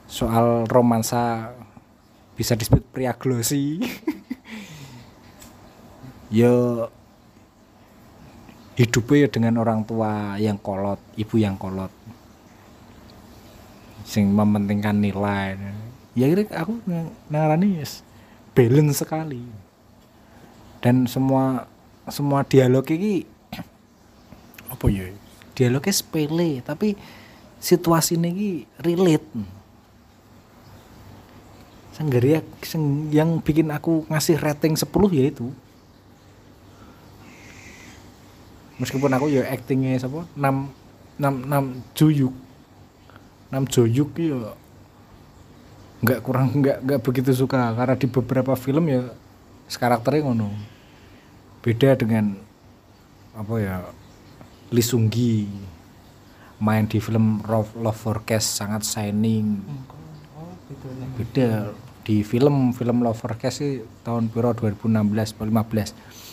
soal 0.06 0.70
romansa 0.70 1.54
bisa 2.38 2.54
disebut 2.54 2.86
pria 2.94 3.18
glossy 3.18 3.82
yo 6.40 6.86
hidupnya 8.78 9.26
ya 9.26 9.28
dengan 9.34 9.58
orang 9.58 9.82
tua 9.90 10.38
yang 10.38 10.62
kolot 10.62 11.02
ibu 11.18 11.36
yang 11.42 11.58
kolot 11.58 11.90
sing 14.08 14.32
mementingkan 14.32 14.96
nilai. 14.96 15.60
Ya 16.16 16.32
kira 16.32 16.48
aku 16.56 16.80
nangarani 17.28 17.84
yes, 17.84 18.02
balance 18.56 19.04
sekali. 19.04 19.44
Dan 20.80 21.12
semua 21.12 21.68
semua 22.08 22.48
dialog 22.48 22.88
ini 22.88 23.28
apa 24.74 24.86
ya 24.88 25.12
dialognya 25.52 25.92
sepele 25.92 26.64
tapi 26.64 26.96
situasi 27.60 28.16
ini 28.16 28.64
relate. 28.80 29.28
Sanggaria 31.92 32.40
sing- 32.64 33.12
yang 33.12 33.44
bikin 33.44 33.74
aku 33.74 34.08
ngasih 34.08 34.40
rating 34.40 34.80
10 34.80 34.88
ya 35.12 35.26
itu. 35.28 35.52
Meskipun 38.78 39.10
aku 39.10 39.28
ya 39.34 39.50
actingnya 39.50 39.98
siapa 39.98 40.30
6 40.38 40.70
6 41.18 41.50
6 41.50 41.98
Juyuk 41.98 42.47
6 43.52 43.74
Joyuk 43.74 44.12
ya 44.20 44.54
nggak 45.98 46.20
kurang 46.22 46.54
nggak 46.62 46.78
nggak 46.84 47.02
begitu 47.02 47.32
suka. 47.34 47.74
Karena 47.74 47.96
di 47.96 48.08
beberapa 48.08 48.54
film 48.60 48.92
ya 48.92 49.08
karakternya 49.68 50.28
ngono. 50.28 50.50
Beda 51.64 51.96
dengan 51.96 52.38
apa 53.38 53.54
ya 53.60 53.84
Lee 54.72 54.84
Sung 54.84 55.08
Gi 55.12 55.48
main 56.58 56.90
di 56.90 56.98
film 56.98 57.46
Love, 57.46 57.78
Love 57.78 57.98
Forecast 57.98 58.58
sangat 58.58 58.84
shining. 58.84 59.62
Beda 61.16 61.72
di 62.08 62.24
film 62.24 62.72
film 62.72 63.04
Love 63.04 63.20
Forecast 63.20 63.60
sih 63.60 63.84
tahun 64.08 64.32
piro 64.32 64.56
2016 64.56 65.36
atau 65.36 65.44
15 65.44 66.28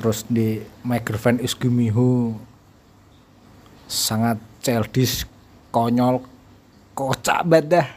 terus 0.00 0.24
di 0.26 0.58
My 0.82 0.98
Girlfriend 1.04 1.44
is 1.44 1.52
Gumiho 1.52 2.34
sangat 3.84 4.40
childish 4.64 5.28
konyol 5.72 6.20
kocak 6.92 7.48
banget 7.48 7.66
dah. 7.80 7.88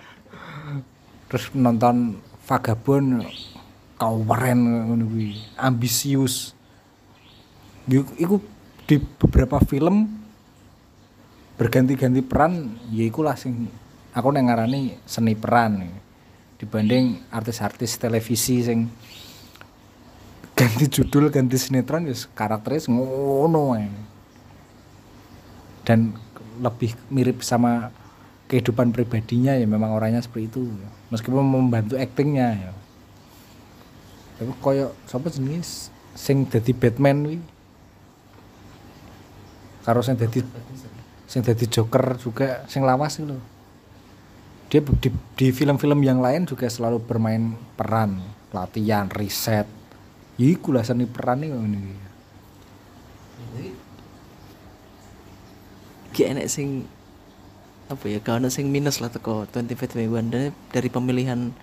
Terus 1.27 1.51
nonton 1.53 2.23
Vagabond 2.45 3.25
keren 3.99 4.59
ngono 4.63 5.05
ambisius. 5.59 6.55
Iku- 7.85 8.17
iku 8.17 8.35
di 8.85 8.97
beberapa 8.97 9.57
film 9.61 10.09
berganti-ganti 11.55 12.21
peran 12.25 12.75
ya 12.91 13.07
iku 13.07 13.23
lah 13.23 13.37
sing 13.37 13.69
aku 14.15 14.27
neng 14.31 14.47
ngarani 14.47 14.95
seni 15.03 15.35
peran. 15.35 15.85
Dibanding 16.55 17.27
artis-artis 17.35 17.99
televisi 17.99 18.63
sing 18.63 18.87
ganti 20.55 20.87
judul 20.87 21.27
ganti 21.27 21.59
sinetron 21.59 22.07
ya 22.07 22.15
karakternya 22.31 22.87
ngono 22.87 23.75
dan 25.83 26.15
lebih 26.59 26.95
mirip 27.11 27.41
sama 27.41 27.91
kehidupan 28.45 28.93
pribadinya 28.93 29.57
ya 29.57 29.65
memang 29.65 29.91
orangnya 29.91 30.21
seperti 30.21 30.53
itu 30.53 30.61
meskipun 31.09 31.41
membantu 31.41 31.97
aktingnya 31.97 32.49
ya. 32.55 32.71
Tapi 34.35 34.51
koyo 34.59 34.91
siapa 35.07 35.31
jenis 35.31 35.89
sing 36.15 36.47
dadi 36.47 36.71
Batman 36.75 37.17
wi 37.25 37.37
karo 39.83 40.01
sing 40.01 40.15
dadi 40.17 40.43
sing 41.27 41.41
dadi 41.43 41.65
Joker 41.67 42.19
juga 42.19 42.63
sing 42.67 42.83
lawas 42.83 43.19
loh 43.23 43.55
dia 44.69 44.81
di, 44.81 45.09
di 45.37 45.47
film-film 45.53 46.01
yang 46.01 46.19
lain 46.19 46.49
juga 46.49 46.65
selalu 46.65 46.97
bermain 47.05 47.53
peran 47.77 48.17
latihan 48.49 49.07
riset. 49.13 49.69
Ya 50.35 50.47
iku 50.51 50.75
lah 50.75 50.83
seni 50.83 51.07
peran 51.07 51.45
ini 51.45 51.95
Ki 56.15 56.31
enek 56.31 56.47
sing 56.47 56.87
apa 57.91 58.07
ya 58.07 58.23
kalau 58.23 58.47
sing 58.47 58.71
minus 58.71 59.03
lah 59.03 59.11
teko 59.11 59.45
2021 59.51 60.31
dari, 60.31 60.49
dari 60.73 60.89
pemilihan 60.89 61.53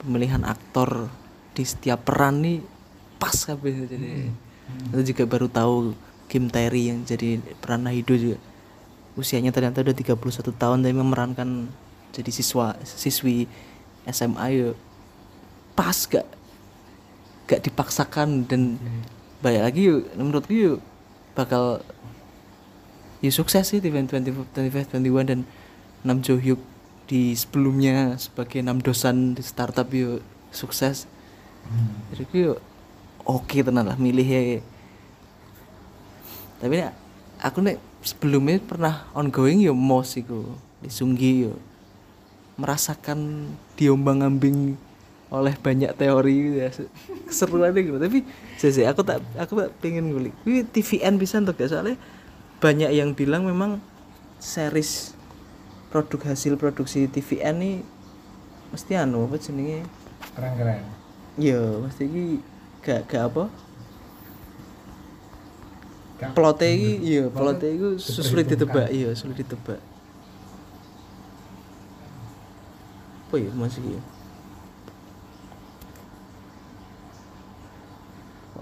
pemilihan 0.00 0.42
aktor 0.42 1.12
di 1.52 1.62
setiap 1.62 2.08
peran 2.08 2.40
nih 2.40 2.58
pas 3.20 3.36
kabeh 3.36 3.84
jadi 3.84 4.32
itu 4.90 5.14
juga 5.14 5.22
baru 5.28 5.46
tahu 5.46 5.92
Kim 6.30 6.46
Tae-ri 6.46 6.94
yang 6.94 7.02
jadi 7.02 7.42
peran 7.58 7.84
Nahido 7.84 8.14
juga. 8.14 8.38
Usianya 9.18 9.50
ternyata 9.50 9.82
udah 9.82 9.92
31 9.92 10.54
tahun 10.54 10.78
tapi 10.86 10.94
memerankan 10.94 11.66
jadi 12.14 12.30
siswa 12.30 12.78
siswi 12.86 13.50
SMA 14.06 14.46
ya 14.54 14.70
pas 15.74 15.94
gak 16.06 16.26
gak 17.50 17.60
dipaksakan 17.66 18.46
dan 18.46 18.78
banyak 19.42 19.62
lagi 19.62 19.80
yuk 19.90 20.06
menurutku 20.14 20.54
yuk 20.54 20.78
bakal 21.34 21.82
ya 23.20 23.30
sukses 23.32 23.64
sih 23.68 23.80
di 23.80 23.88
event 23.92 24.08
20, 24.08 24.52
25 24.56 25.00
21 25.00 25.30
dan 25.30 25.40
Nam 26.04 26.24
Jo 26.24 26.40
Hyuk 26.40 26.60
di 27.04 27.36
sebelumnya 27.36 28.16
sebagai 28.16 28.64
enam 28.64 28.80
dosan 28.80 29.36
di 29.36 29.42
startup 29.44 29.88
yuk 29.92 30.24
sukses. 30.54 31.04
Jadi 32.12 32.24
yuk 32.32 32.58
oke 33.28 33.60
tenan 33.60 33.84
lah 33.84 33.98
milih 34.00 34.24
ya 34.24 34.62
tapi 36.60 36.76
nek 36.76 36.92
aku 37.40 37.58
nek 37.64 37.80
sebelumnya 38.04 38.60
pernah 38.60 39.08
ongoing 39.16 39.64
yo 39.64 39.72
mos 39.72 40.12
iku 40.20 40.44
di 40.84 40.92
Sunggi 40.92 41.48
yo. 41.48 41.56
Merasakan 42.60 43.48
diombang 43.80 44.20
ambing 44.20 44.76
oleh 45.32 45.56
banyak 45.56 45.96
teori 45.96 46.34
gitu 46.36 46.56
ya 46.60 46.70
keseruan 47.24 47.72
gitu. 47.72 47.96
Tapi 47.96 48.28
sih 48.60 48.84
aku 48.84 49.00
tak 49.00 49.24
aku 49.40 49.64
tak 49.64 49.72
pengen 49.80 50.12
ngulik. 50.12 50.36
TVN 50.44 51.16
bisa 51.16 51.40
untuk 51.40 51.56
ya 51.56 51.72
soalnya 51.72 51.96
banyak 52.60 52.92
yang 52.92 53.16
bilang 53.16 53.48
memang 53.48 53.80
series 54.36 55.16
produk 55.88 56.32
hasil 56.32 56.54
produksi 56.60 57.08
TVN 57.08 57.56
ini 57.58 57.72
mesti 58.70 58.94
anu 58.94 59.26
apa 59.26 59.40
jenenge? 59.40 59.82
Keren-keren. 60.36 60.84
Ya 61.40 61.58
mesti 61.80 62.04
ini 62.06 62.44
gak 62.84 63.08
gak 63.08 63.32
apa? 63.32 63.44
Plotnya 66.36 66.68
ini 66.68 67.00
iya 67.00 67.32
Plotnya 67.32 67.72
itu 67.72 67.96
sulit 67.98 68.44
ditebak 68.44 68.92
iya 68.92 69.16
sulit 69.16 69.40
ditebak. 69.40 69.80
Apa 73.26 73.34
ya 73.40 73.50
masih 73.56 73.98
ya 73.98 74.00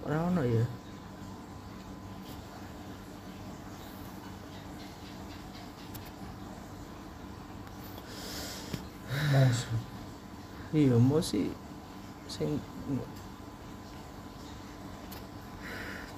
kok 0.09 0.47
ya 0.47 0.65
Mas. 9.29 9.69
iya 10.73 10.97
mau 10.97 11.21
sih 11.21 11.53
sing 12.29 12.61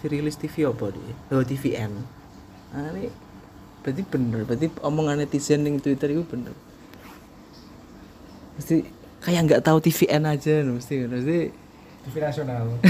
dirilis 0.01 0.40
TV 0.40 0.64
apa 0.64 0.90
dia? 0.90 1.14
Oh 1.35 1.44
TVN 1.44 1.92
nah 2.70 2.87
ini 2.94 3.11
berarti 3.83 4.03
bener 4.07 4.46
berarti 4.46 4.66
omongan 4.81 5.27
netizen 5.27 5.66
yang 5.66 5.83
Twitter 5.83 6.14
itu 6.14 6.23
bener. 6.23 6.55
Mesti 8.57 8.87
kayak 9.20 9.42
nggak 9.51 9.62
tahu 9.66 9.79
TVN 9.83 10.25
aja 10.31 10.62
mesti 10.62 10.94
mesti. 11.09 11.38
TV 12.01 12.14
nasional. 12.23 12.81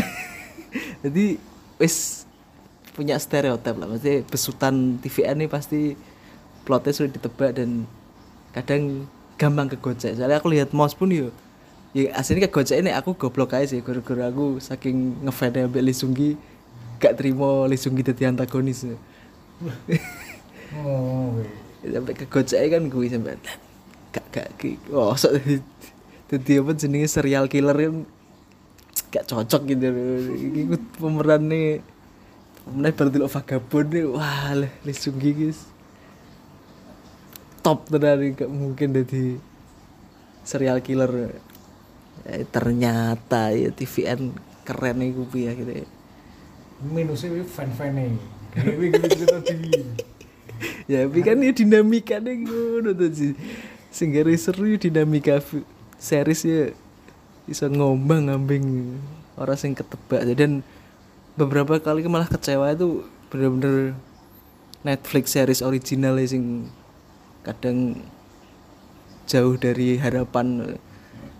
Jadi 1.03 1.41
wis 1.81 2.29
punya 2.93 3.17
stereotip 3.17 3.81
lah 3.81 3.89
mesti 3.89 4.27
besutan 4.29 5.01
TVN 5.01 5.41
ini 5.41 5.49
pasti 5.49 5.97
plotnya 6.69 6.93
sudah 6.93 7.11
ditebak 7.17 7.57
dan 7.57 7.89
kadang 8.53 9.09
gampang 9.41 9.73
kegocek. 9.73 10.21
Soalnya 10.21 10.37
aku 10.37 10.53
lihat 10.53 10.77
mouse 10.77 10.93
pun 10.93 11.09
yo 11.09 11.33
ya 11.97 12.13
aslinya 12.13 12.53
kegocek 12.53 12.85
ini 12.85 12.93
aku 12.93 13.17
goblok 13.17 13.57
aja 13.57 13.73
sih. 13.73 13.81
Gara-gara 13.81 14.29
aku 14.29 14.61
saking 14.61 15.25
ngefans 15.25 15.57
ambek 15.57 15.81
Lee 15.81 15.97
Sunggi 15.97 16.31
gak 17.01 17.17
terima 17.17 17.65
Lee 17.65 17.81
Sunggi 17.81 18.05
jadi 18.05 18.29
antagonis. 18.29 18.85
Oh 20.77 21.41
sampai 21.81 22.13
kegocek 22.13 22.61
kan 22.69 22.93
gue 22.93 23.07
sampai 23.09 23.41
gak 24.13 24.27
gak 24.29 24.49
oh 24.93 25.17
sok 25.17 25.41
jadi 26.31 26.61
apa 26.61 26.71
jenenge 26.77 27.09
serial 27.09 27.49
killer 27.49 27.73
kan 27.73 28.05
gak 29.09 29.25
cocok 29.25 29.63
gitu. 29.65 29.89
Ikut 30.69 30.83
pemeran 31.01 31.49
nih 31.49 31.81
pemeran 32.69 32.93
berarti 32.93 33.17
lo 33.17 33.27
vagabond 33.33 33.89
nih 33.89 34.05
wah 34.05 34.53
lah 34.53 34.73
Lee 34.85 34.93
Sunggi 34.93 35.33
guys 35.33 35.70
top 37.61 37.89
gak 37.93 38.49
mungkin 38.49 38.97
jadi 38.97 39.37
serial 40.45 40.81
killer. 40.81 41.37
Eh, 42.29 42.45
ternyata 42.53 43.49
ya 43.57 43.73
TVN 43.73 44.37
keren 44.69 45.01
nih 45.01 45.09
gue 45.17 45.41
ya 45.41 45.53
gitu 45.57 45.73
ya 45.73 45.89
minusnya 46.81 47.29
itu 47.37 47.45
nih 47.93 48.13
Dewi 48.57 48.87
gitu 48.93 49.07
cerita 49.09 49.39
TV 49.45 49.63
ya 50.89 51.07
tapi 51.07 51.21
kan 51.23 51.39
ya 51.39 51.53
dinamika 51.55 52.19
nih 52.19 52.45
ngono 52.45 52.91
tuh 52.93 53.11
sih. 53.15 53.33
Sehingga 53.95 54.27
seru 54.35 54.67
ya 54.67 54.77
dinamika 54.77 55.39
series 55.97 56.43
ya 56.45 56.75
bisa 57.47 57.71
ngombang 57.71 58.27
ngambing 58.27 58.99
orang 59.39 59.57
sing 59.57 59.73
ketebak. 59.73 60.27
Dan 60.35 60.67
beberapa 61.39 61.79
kali 61.79 62.05
malah 62.11 62.27
kecewa 62.27 62.75
itu 62.75 63.07
bener-bener 63.31 63.95
Netflix 64.83 65.31
series 65.31 65.63
original 65.63 66.19
ya 66.19 66.27
sing 66.27 66.67
kadang 67.47 68.01
jauh 69.29 69.55
dari 69.57 69.97
harapan. 69.97 70.77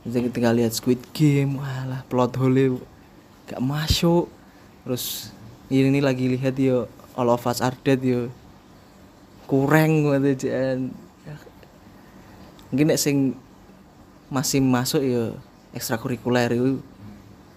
Jadi 0.07 0.33
tinggal 0.33 0.57
lihat 0.57 0.73
Squid 0.73 1.13
Game 1.13 1.61
walah 1.61 2.07
plot 2.09 2.39
hole 2.41 2.81
gak 3.51 3.61
masuk. 3.61 4.31
Terus 4.87 5.35
ini, 5.69 5.93
ini 5.93 6.01
lagi 6.01 6.31
lihat 6.31 6.57
yo 6.57 6.89
All 7.19 7.29
of 7.29 7.45
Us 7.45 7.61
Are 7.61 7.77
Dead 7.85 8.01
yo. 8.01 8.33
Kurang 9.51 10.07
gitu 10.07 10.49
jan 10.49 10.95
mungkin 12.71 12.95
nek 12.95 13.03
sing 13.03 13.35
masih 14.31 14.63
masuk 14.63 15.03
ya 15.03 15.35
ekstrakurikuler 15.75 16.55
itu 16.55 16.79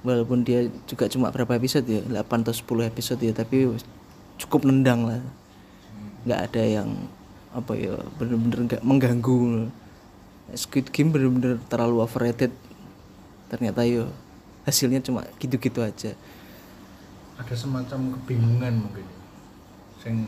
walaupun 0.01 0.41
dia 0.41 0.67
juga 0.89 1.05
cuma 1.05 1.29
berapa 1.29 1.53
episode 1.53 1.85
ya 1.85 2.01
8 2.01 2.43
atau 2.43 2.53
10 2.53 2.89
episode 2.91 3.21
ya 3.21 3.31
tapi 3.31 3.69
cukup 4.41 4.67
nendang 4.67 5.05
lah. 5.05 5.21
Nggak 6.25 6.39
ada 6.49 6.63
yang 6.65 6.89
apa 7.53 7.77
ya 7.77 7.95
bener-bener 8.17 8.59
nggak 8.65 8.83
mengganggu. 8.83 9.69
Squid 10.53 10.89
Game 10.89 11.13
bener-bener 11.13 11.61
terlalu 11.69 12.01
overrated. 12.03 12.51
Ternyata 13.47 13.85
yo 13.85 14.09
hasilnya 14.65 14.99
cuma 15.05 15.23
gitu-gitu 15.37 15.79
aja. 15.85 16.17
Ada 17.37 17.53
semacam 17.53 18.17
kebingungan 18.19 18.73
mungkin. 18.89 19.07
Sing 20.01 20.25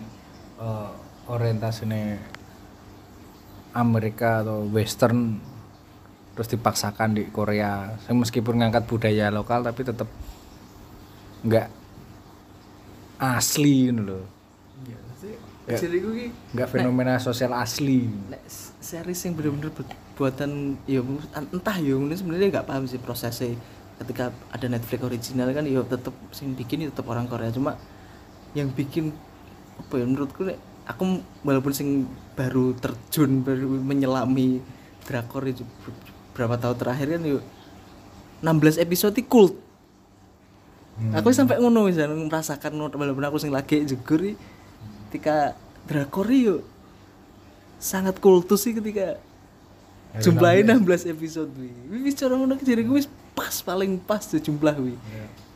eh, 0.62 0.92
orientasinya 1.26 2.22
Amerika 3.76 4.46
atau 4.46 4.64
Western 4.70 5.42
terus 6.38 6.48
dipaksakan 6.48 7.18
di 7.18 7.28
Korea. 7.34 7.98
Sing 8.06 8.16
meskipun 8.22 8.62
ngangkat 8.62 8.86
budaya 8.86 9.34
lokal 9.34 9.66
tapi 9.66 9.82
tetap 9.82 10.08
nggak 11.46 11.70
asli 13.22 13.90
gitu 13.90 14.02
loh 14.02 14.26
Ya. 15.66 15.82
jadi 15.82 15.98
gue 15.98 16.30
nggak 16.54 16.70
fenomena 16.70 17.18
sosial 17.18 17.50
asli. 17.52 18.06
Nek 18.30 18.42
s- 18.46 18.70
series 18.78 19.18
yang 19.20 19.34
bener-bener 19.34 19.70
bu- 19.70 19.86
buatan 20.14 20.78
ya 20.86 21.02
entah 21.34 21.74
ya 21.76 21.94
mungkin 21.94 22.14
sebenarnya 22.14 22.54
nggak 22.54 22.66
paham 22.66 22.86
sih 22.86 22.98
prosesnya. 22.98 23.58
Ketika 23.96 24.30
ada 24.48 24.68
Netflix 24.68 25.02
original 25.02 25.50
kan 25.50 25.64
ya 25.64 25.82
tetap 25.82 26.14
sing 26.30 26.54
bikin 26.54 26.86
ya 26.86 26.94
tetap 26.94 27.08
orang 27.08 27.26
Korea. 27.26 27.50
Cuma 27.50 27.82
yang 28.54 28.70
bikin 28.70 29.10
apa 29.76 29.94
ya 29.96 30.06
menurutku 30.06 30.46
nek 30.46 30.56
aku 30.86 31.04
walaupun 31.42 31.74
sing 31.74 32.06
baru 32.34 32.72
terjun 32.74 33.42
baru 33.42 33.66
menyelami 33.66 34.62
drakor 35.02 35.44
itu 35.44 35.66
ber- 35.82 35.98
berapa 36.32 36.56
tahun 36.56 36.78
terakhir 36.78 37.08
kan 37.10 37.22
yuk 37.26 37.44
16 38.40 38.78
episode 38.78 39.14
itu 39.14 39.26
cult. 39.26 39.54
Aku 41.12 41.28
sampai 41.30 41.58
ngono 41.58 41.84
misalnya 41.84 42.16
merasakan 42.16 42.72
walaupun 42.78 43.26
aku 43.26 43.36
sing 43.36 43.50
lagi 43.50 43.84
jegur 43.84 44.22
ketika 45.16 45.56
drakor 45.86 46.28
yuk 46.28 46.62
sangat 47.78 48.20
kultus 48.20 48.62
sih 48.62 48.76
ketika 48.76 49.16
jumlahnya 50.18 50.76
16 50.76 51.08
episode 51.08 51.52
wi 51.56 51.72
wis 52.02 52.14
cara 52.14 52.36
ngono 52.36 52.56
jadi 52.58 52.84
gue 52.84 52.96
wis 52.96 53.08
pas 53.32 53.56
paling 53.62 53.96
pas 53.98 54.20
tuh 54.20 54.38
jumlah 54.38 54.76
wi 54.78 54.96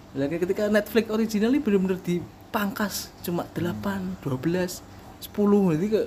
Ya. 0.10 0.24
lagi 0.26 0.40
ketika 0.40 0.66
Netflix 0.68 1.06
original 1.08 1.52
ini 1.52 1.60
bener-bener 1.60 2.00
dipangkas 2.00 3.12
cuma 3.22 3.44
8, 3.52 4.18
12, 4.20 4.82
10 5.22 5.76
jadi 5.76 5.88
ke 5.88 6.02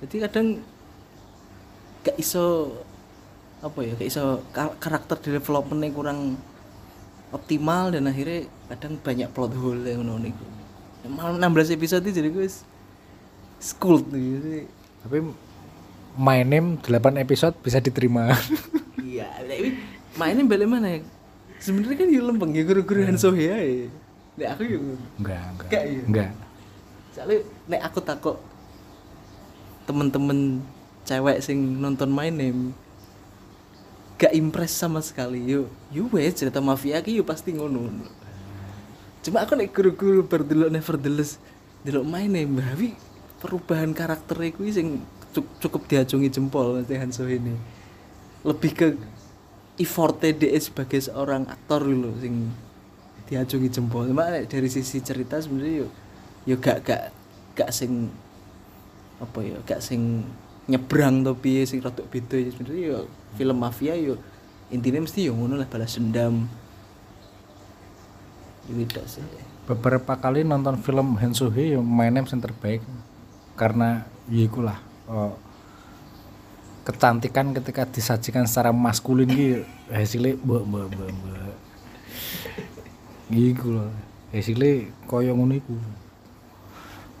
jadi 0.00 0.16
kadang 0.26 0.46
gak 2.00 2.16
iso 2.16 2.74
apa 3.60 3.78
ya 3.80 3.92
gak 3.94 4.08
iso 4.08 4.24
kar- 4.50 4.76
karakter 4.76 5.16
developmentnya 5.20 5.88
kurang 5.88 6.36
optimal 7.30 7.88
dan 7.88 8.04
akhirnya 8.04 8.44
kadang 8.68 8.98
banyak 8.98 9.28
plot 9.30 9.54
hole 9.54 9.86
yang 9.86 10.02
ngono 10.02 10.18
niku. 10.18 10.42
Malah 11.06 11.38
16 11.38 11.76
episode 11.78 12.02
itu 12.02 12.18
jadi 12.18 12.28
gue 12.28 12.44
school 13.60 14.00
jadi 14.08 14.64
tapi 15.04 15.20
My 16.18 16.42
Name 16.42 16.80
8 16.82 17.22
episode 17.22 17.54
bisa 17.62 17.78
diterima. 17.78 18.34
Iya 19.00 19.26
tapi 19.42 19.78
mainnya 20.16 20.44
balik 20.46 20.68
mana 20.70 20.86
ya? 20.86 21.00
Sebenarnya 21.60 21.96
kan 21.98 22.08
ya 22.08 22.22
lempeng 22.24 22.52
ya 22.56 22.62
guru-guru 22.64 23.04
Han 23.04 23.20
So 23.20 23.36
Hye 23.36 23.46
ya 23.48 23.88
Nek 24.40 24.48
aku 24.56 24.62
ya 24.64 24.78
enggak 24.80 25.44
enggak. 25.52 25.68
Enggak, 25.68 25.84
iya. 25.84 26.02
enggak. 26.08 26.30
Soalnya 27.12 27.38
nek 27.68 27.82
aku 27.84 27.98
takut 28.00 28.36
temen-temen 29.84 30.64
cewek 31.04 31.38
sing 31.42 31.58
nonton 31.82 32.08
My 32.08 32.30
Name 32.30 32.72
gak 34.20 34.36
impress 34.36 34.72
sama 34.76 35.00
sekali. 35.04 35.42
Yo 35.44 35.68
yo 35.90 36.06
wes 36.12 36.36
cerita 36.36 36.62
mafia 36.62 37.00
ki 37.02 37.18
yo 37.18 37.24
pasti 37.26 37.56
ngono. 37.56 37.88
Cuma 39.20 39.44
aku 39.44 39.52
nek 39.58 39.72
guru-guru 39.74 40.24
bar 40.24 40.46
delok 40.46 40.70
Nevertheless 40.72 41.36
delok 41.84 42.04
maine 42.04 42.44
Mbah 42.44 42.76
Hawi 42.76 42.92
perubahan 43.40 43.96
karakter 43.96 44.36
iku 44.44 44.68
sing 44.68 45.00
cu- 45.32 45.52
cukup 45.58 45.88
diacungi 45.88 46.28
jempol 46.28 46.76
Mas 46.76 46.92
Han 46.92 47.10
So 47.10 47.24
ini. 47.26 47.56
Lebih 48.44 48.72
ke 48.76 48.86
effortnya 49.80 50.36
dia 50.36 50.52
sebagai 50.60 51.00
seorang 51.00 51.48
aktor 51.48 51.88
loh 51.88 52.12
sing 52.20 52.52
diacungi 53.26 53.68
jempol. 53.72 54.04
Cuma 54.12 54.28
dari 54.44 54.68
sisi 54.68 55.00
cerita 55.00 55.40
sebenarnya 55.40 55.84
yo 55.84 55.88
yo 56.44 56.56
gak 56.60 56.84
gak 56.84 57.02
gak 57.56 57.70
sing 57.72 58.12
apa 59.20 59.38
ya 59.44 59.56
gak 59.64 59.80
sing 59.84 60.24
nyebrang 60.68 61.24
tapi 61.24 61.64
sing 61.64 61.80
rodok 61.80 62.06
beda. 62.12 62.36
Ya 62.36 62.52
sebenarnya 62.52 62.82
yo 62.84 62.98
film 63.40 63.56
mafia 63.56 63.96
yo 63.96 64.20
intinya 64.68 65.00
mesti 65.02 65.26
yo 65.26 65.32
ngono 65.32 65.56
lah 65.56 65.66
balas 65.66 65.96
dendam. 65.96 66.44
Tidak 68.70 69.04
sih. 69.08 69.24
Beberapa 69.66 70.14
kali 70.14 70.46
nonton 70.46 70.78
film 70.78 71.18
Hee 71.18 71.74
yang 71.74 71.82
mainnya 71.82 72.22
yang 72.22 72.38
terbaik 72.38 72.82
karena 73.60 74.08
ya 74.32 74.48
ikulah 74.48 74.78
eh, 75.12 75.32
kecantikan 76.80 77.52
ketika 77.52 77.84
disajikan 77.84 78.48
secara 78.48 78.72
maskulin 78.72 79.28
gitu 79.28 79.68
hasilnya 79.92 80.40
mbak 80.40 80.62
mbak 80.64 80.84
mbak 80.96 81.08
mbak. 81.12 81.56
Iku 83.28 83.68
loh 83.68 83.92
hasilnya 84.32 84.88
koyo 85.04 85.36
ngono 85.36 85.60
iku. 85.60 85.76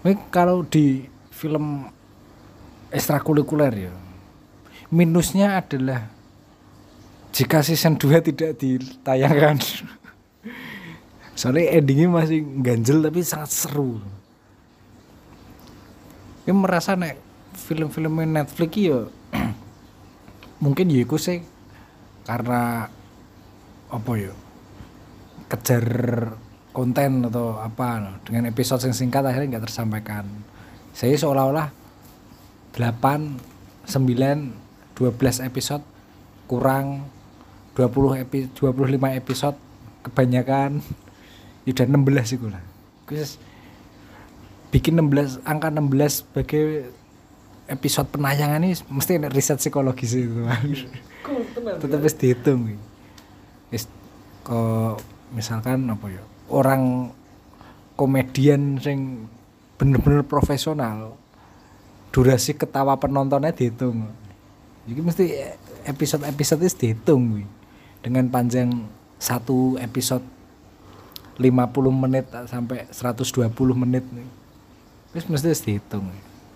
Ini 0.00 0.16
kalau 0.32 0.64
di 0.64 1.04
film 1.28 1.84
ekstrakurikuler 2.88 3.72
ya 3.76 3.92
minusnya 4.88 5.60
adalah 5.60 6.08
jika 7.36 7.60
season 7.60 8.00
2 8.00 8.32
tidak 8.32 8.56
ditayangkan. 8.56 9.60
Soalnya 11.38 11.78
endingnya 11.78 12.08
masih 12.08 12.42
ganjel 12.64 13.04
tapi 13.04 13.20
sangat 13.22 13.52
seru 13.52 14.00
ini 16.44 16.52
merasa 16.56 16.96
nek 16.96 17.16
film-film 17.56 18.24
Netflix 18.24 18.72
ya 18.78 19.00
mungkin 20.64 20.86
ya 20.92 21.02
iku 21.02 21.16
sih 21.20 21.42
karena 22.24 22.86
apa 23.90 24.12
ya 24.14 24.32
kejar 25.50 25.84
konten 26.70 27.26
atau 27.26 27.58
apa 27.58 28.22
dengan 28.22 28.46
episode 28.46 28.86
yang 28.86 28.94
singkat 28.94 29.26
akhirnya 29.26 29.58
nggak 29.58 29.66
tersampaikan. 29.66 30.24
Saya 30.94 31.18
seolah-olah 31.18 31.74
8 32.78 33.90
9 33.90 33.90
12 34.94 35.48
episode 35.48 35.82
kurang 36.46 37.02
20 37.74 38.22
epi 38.22 38.46
25 38.54 39.18
episode 39.18 39.56
kebanyakan. 40.06 40.78
Ya 41.68 41.76
udah 41.76 41.92
16 41.92 42.24
sih 42.24 42.40
lah 42.40 42.64
bikin 44.70 44.98
16 44.98 45.42
angka 45.42 45.68
16 45.70 46.22
sebagai 46.22 46.90
episode 47.70 48.08
penayangan 48.10 48.62
ini 48.62 48.74
mesti 48.90 49.18
ada 49.18 49.30
riset 49.30 49.58
psikologis 49.58 50.14
itu 50.14 50.42
tetap 51.78 51.98
harus 52.02 52.16
dihitung 52.18 52.78
Wis, 53.70 53.86
kok 54.42 54.98
misalkan 55.30 55.86
apa 55.86 56.06
ya 56.10 56.22
orang 56.50 57.14
komedian 57.94 58.82
sing 58.82 59.30
bener-bener 59.78 60.26
profesional 60.26 61.14
durasi 62.10 62.58
ketawa 62.58 62.98
penontonnya 62.98 63.54
dihitung. 63.54 64.10
Jadi 64.84 65.00
mesti 65.00 65.24
episode-episode 65.86 66.66
itu 66.66 66.76
dihitung 66.82 67.38
wi. 67.38 67.44
dengan 68.02 68.26
panjang 68.26 68.90
satu 69.20 69.78
episode 69.78 70.24
50 71.38 71.46
menit 71.94 72.26
sampai 72.48 72.88
120 72.90 73.52
menit 73.76 74.04
nih 74.10 74.39
Wis 75.10 75.26
mesti 75.26 75.50
harus 75.50 75.64
dihitung. 75.66 76.06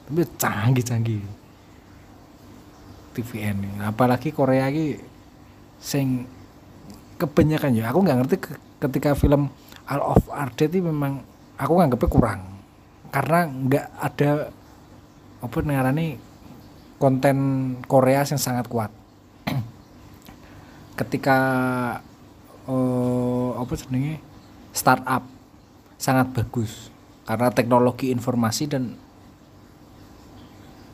Tapi 0.07 0.23
canggih-canggih. 0.39 1.23
TVN 3.15 3.79
apalagi 3.79 4.35
Korea 4.35 4.67
ini 4.71 4.99
sing 5.79 6.27
kebanyakan 7.19 7.79
ya. 7.79 7.91
Aku 7.95 8.03
nggak 8.03 8.19
ngerti 8.23 8.37
ke- 8.43 8.61
ketika 8.83 9.15
film 9.15 9.51
All 9.87 10.03
of 10.03 10.27
Art 10.35 10.59
itu 10.59 10.83
memang 10.83 11.23
aku 11.55 11.79
nganggapnya 11.79 12.11
kurang. 12.11 12.41
Karena 13.15 13.47
nggak 13.47 13.87
ada 14.03 14.51
apa 15.39 15.57
nih 15.63 16.19
konten 16.99 17.37
Korea 17.87 18.27
yang 18.27 18.41
sangat 18.41 18.67
kuat. 18.67 18.91
Ketika 20.99 21.39
eh, 22.67 23.51
apa 23.55 23.73
jenenge 23.79 24.19
startup 24.75 25.23
sangat 26.03 26.35
bagus 26.35 26.94
karena 27.25 27.49
teknologi 27.53 28.13
informasi 28.13 28.65
dan 28.69 28.97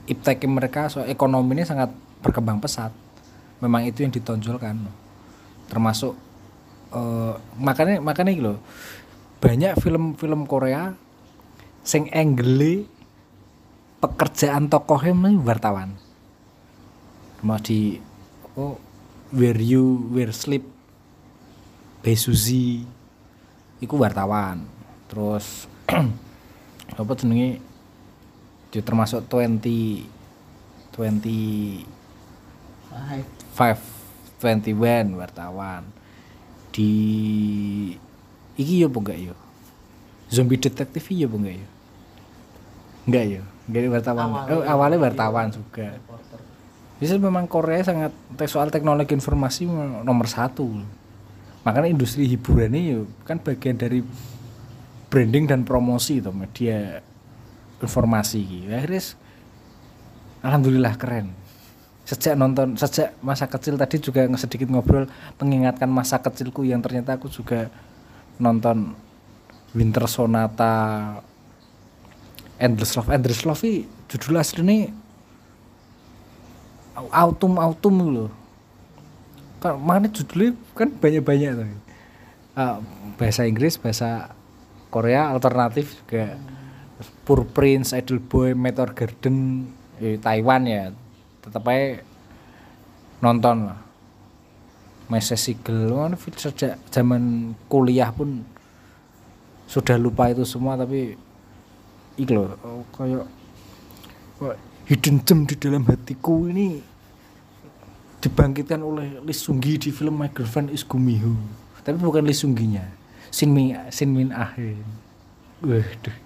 iptek 0.06 0.42
mereka 0.46 0.90
soal 0.90 1.06
ekonominya 1.06 1.66
sangat 1.66 1.90
berkembang 2.22 2.58
pesat. 2.58 2.90
Memang 3.62 3.86
itu 3.86 4.02
yang 4.02 4.10
ditonjolkan. 4.14 4.78
Termasuk 5.70 6.14
eh, 6.94 7.34
makanya 7.58 8.02
makanya 8.02 8.32
gitu 8.34 8.54
banyak 9.40 9.72
film-film 9.80 10.44
Korea 10.44 10.92
sing 11.80 12.12
angle 12.12 12.84
pekerjaan 14.00 14.68
tokohnya 14.68 15.16
ini 15.16 15.40
wartawan. 15.40 15.96
Mau 17.40 17.56
di 17.56 17.96
oh 18.60 18.76
where 19.32 19.56
you 19.56 20.12
where 20.12 20.32
sleep 20.32 20.68
by 22.04 22.12
Suzy 22.12 22.84
iku 23.80 23.96
wartawan. 23.96 24.68
Terus 25.08 25.64
apa 27.01 27.12
jenenge? 27.18 27.59
Dia 28.70 28.82
termasuk 28.86 29.26
20 29.26 30.07
20 30.95 31.86
five 33.55 33.80
twenty 34.41 34.72
one 34.74 35.09
wartawan. 35.18 35.82
Di 36.70 36.91
iki 38.57 38.74
yo 38.82 38.88
enggak 38.91 39.18
yo? 39.18 39.34
Zombie 40.30 40.59
detektif 40.59 41.11
yo 41.11 41.28
enggak 41.28 41.57
yo? 41.61 41.68
Enggak 43.07 43.24
yo 43.26 43.43
enggak 43.68 43.91
wartawan. 43.91 44.47
Oh, 44.51 44.62
awalnya 44.64 44.99
wartawan 44.99 45.51
juga. 45.51 45.99
Bisa 47.01 47.16
memang 47.16 47.49
Korea 47.49 47.80
sangat 47.80 48.12
soal 48.45 48.68
teknologi 48.68 49.16
informasi 49.16 49.64
nomor 50.05 50.28
satu. 50.28 50.68
Makanya 51.64 51.93
industri 51.93 52.28
hiburan 52.28 52.72
ini 52.72 53.05
kan 53.24 53.41
bagian 53.41 53.76
dari 53.76 54.05
branding 55.11 55.50
dan 55.50 55.66
promosi 55.66 56.22
itu 56.22 56.30
media 56.30 57.02
informasi 57.82 58.38
gitu. 58.46 58.70
akhirnya 58.70 59.02
alhamdulillah 60.46 60.94
keren. 60.94 61.34
Sejak 62.06 62.34
nonton 62.38 62.74
sejak 62.78 63.14
masa 63.22 63.46
kecil 63.46 63.74
tadi 63.76 63.98
juga 64.02 64.26
sedikit 64.38 64.70
ngobrol 64.70 65.06
mengingatkan 65.42 65.90
masa 65.90 66.18
kecilku 66.22 66.62
yang 66.62 66.80
ternyata 66.80 67.18
aku 67.18 67.26
juga 67.30 67.68
nonton 68.40 68.94
Winter 69.74 70.06
Sonata 70.06 71.18
Endless 72.58 72.94
Love. 72.98 73.11
Endless 73.14 73.42
Love 73.46 73.62
ini 73.66 73.86
judul 74.11 74.42
aslinya 74.42 74.90
autumn 77.14 77.56
autumn 77.56 77.98
loh 78.11 78.30
kan 79.61 79.76
mana 79.76 80.08
judulnya 80.08 80.56
kan 80.72 80.88
banyak 80.88 81.20
banyak 81.20 81.50
tuh. 81.52 81.68
Ah, 82.56 82.80
bahasa 83.20 83.44
Inggris 83.44 83.76
bahasa 83.76 84.32
Korea 84.91 85.30
alternatif 85.30 86.03
juga. 86.05 86.36
Poor 87.24 87.49
Prince 87.49 87.97
Idol 87.97 88.20
Boy 88.20 88.53
Meteor 88.53 88.93
Garden 88.93 89.64
eh, 90.03 90.20
Taiwan 90.20 90.68
ya 90.68 90.93
tetap 91.41 91.64
aja 91.70 92.05
nonton 93.24 93.72
lah. 93.72 93.80
Mese 95.11 95.34
Sigel 95.34 95.91
kan 95.91 96.14
sejak 96.14 96.78
zaman 96.93 97.55
kuliah 97.66 98.14
pun 98.14 98.47
sudah 99.66 99.99
lupa 99.99 100.30
itu 100.30 100.47
semua 100.47 100.78
tapi 100.78 101.18
iki 102.14 102.30
loh 102.30 102.55
oh, 102.62 102.86
kayak 102.95 103.26
hidden 104.86 105.22
gem 105.22 105.47
di 105.47 105.55
dalam 105.59 105.82
hatiku 105.86 106.47
ini 106.47 106.82
dibangkitkan 108.20 108.84
oleh 108.84 109.18
Lee 109.24 109.32
Seung 109.32 109.59
Gi 109.59 109.80
di 109.80 109.91
film 109.91 110.20
My 110.20 110.28
Girlfriend 110.28 110.68
Is 110.76 110.84
Gumiho. 110.84 111.32
Tapi 111.80 111.97
bukan 111.97 112.20
Lee 112.20 112.36
Seung 112.36 112.53
Shin 113.30 113.50
Min 113.54 113.78
Shin 113.94 114.10
Min 114.10 114.34
Ah. 114.34 114.52
Waduh. 115.62 116.16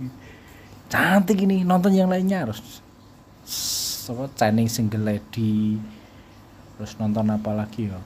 Cantik 0.89 1.39
ini 1.45 1.65
nonton 1.65 1.93
yang 1.93 2.09
lainnya 2.09 2.45
harus 2.47 2.81
apa 4.05 4.29
Chinese 4.37 4.77
Single 4.77 5.05
Lady 5.05 5.81
terus 6.77 6.93
nonton 7.01 7.25
apa 7.33 7.51
lagi 7.57 7.89
ya? 7.89 8.01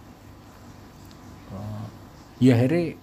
Oh, 1.51 1.85
ya 2.39 2.55
akhirnya 2.55 2.95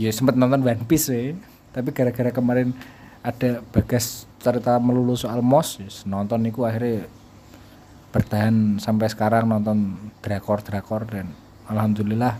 ya 0.00 0.10
sempat 0.12 0.38
nonton 0.38 0.64
One 0.64 0.84
Piece 0.88 1.12
ya 1.12 1.36
tapi 1.76 1.92
gara-gara 1.92 2.32
kemarin 2.32 2.72
ada 3.20 3.60
bagas 3.74 4.24
cerita 4.40 4.78
melulu 4.78 5.18
soal 5.18 5.42
mos 5.42 5.82
yes, 5.82 6.06
nonton 6.06 6.46
niku 6.46 6.64
akhirnya 6.64 7.10
bertahan 8.14 8.78
sampai 8.80 9.10
sekarang 9.10 9.50
nonton 9.50 9.98
drakor 10.24 10.62
drakor 10.62 11.04
dan 11.04 11.34
alhamdulillah 11.68 12.38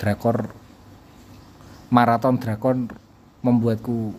drakor 0.00 0.54
maraton 1.92 2.38
drakon 2.40 2.90
membuatku 3.42 4.14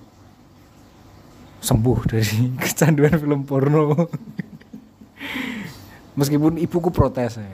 sembuh 1.62 2.00
dari 2.08 2.52
kecanduan 2.64 3.16
film 3.18 3.42
porno. 3.44 4.08
Meskipun 6.18 6.58
ibuku 6.58 6.90
protes 6.90 7.38
ya. 7.38 7.46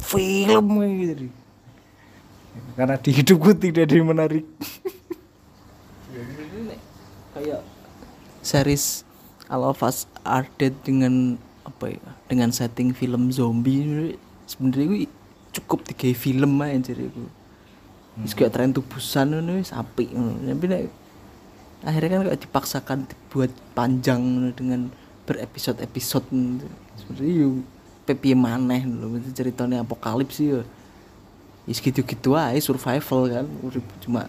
Film 0.00 0.66
gitu 0.80 1.28
karena 2.74 2.96
di 2.98 3.10
hidupku 3.12 3.52
tidak 3.60 3.90
ada 3.90 3.94
yang 3.94 4.08
menarik. 4.08 4.44
Kayak 7.36 7.62
series 8.42 9.04
All 9.52 9.68
of 9.68 9.84
Us 9.84 10.08
Are 10.26 10.48
Dead 10.58 10.74
dengan 10.82 11.38
apa 11.68 11.92
ya 11.92 12.00
dengan 12.26 12.50
setting 12.50 12.96
film 12.96 13.28
zombie 13.30 14.16
sebenarnya 14.48 14.86
gue 14.88 15.00
cukup 15.60 15.84
tiga 15.86 16.08
film 16.16 16.56
aja 16.64 16.90
jadi 16.90 17.12
Wis 18.20 18.36
kayak 18.36 18.52
tren 18.52 18.72
tubusan 18.76 19.32
ngono 19.32 19.60
wis 19.60 19.72
apik 19.72 20.12
ngono. 20.12 20.36
Tapi 20.40 20.64
nek 20.68 20.82
akhirnya 21.80 22.08
kan 22.12 22.20
kayak 22.28 22.40
dipaksakan 22.44 22.98
buat 23.32 23.52
panjang 23.72 24.20
dengan 24.52 24.92
berepisode-episode 25.24 26.28
sebenarnya 27.00 27.32
yo 27.32 27.48
piye 28.10 28.34
maneh 28.34 28.82
lho 28.84 29.22
ceritanya 29.32 29.86
apokalips 29.86 30.42
yo. 30.42 30.66
Wis 31.64 31.78
gitu-gitu 31.78 32.34
aja 32.34 32.58
survival 32.58 33.30
kan 33.30 33.46
cuma 34.02 34.26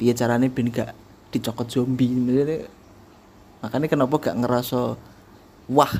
piye 0.00 0.16
carane 0.16 0.48
ben 0.48 0.72
gak 0.72 0.96
dicokot 1.32 1.68
zombie 1.68 2.12
Maksudnya, 2.12 2.68
makanya 3.64 3.86
kenapa 3.88 4.14
gak 4.18 4.36
ngerasa 4.40 4.96
wah 5.70 5.92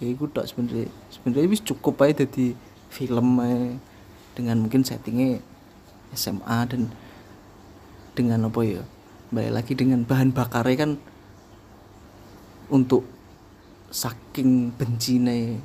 ya 0.00 0.06
iku 0.08 0.28
tok 0.28 0.48
sebenarnya 0.48 0.88
sebenarnya 1.12 1.48
wis 1.48 1.62
cukup 1.64 2.04
aja 2.04 2.24
jadi 2.24 2.52
film 2.90 3.40
dengan 4.34 4.56
mungkin 4.60 4.82
settingnya 4.82 5.40
SMA 6.14 6.58
dan 6.70 6.90
dengan 8.14 8.50
apa 8.50 8.60
ya? 8.62 8.82
Balik 9.30 9.52
lagi 9.54 9.72
dengan 9.78 10.02
bahan 10.02 10.34
bakarnya 10.34 10.76
kan 10.76 10.92
untuk 12.70 13.06
saking 13.90 14.74
bencine 14.74 15.58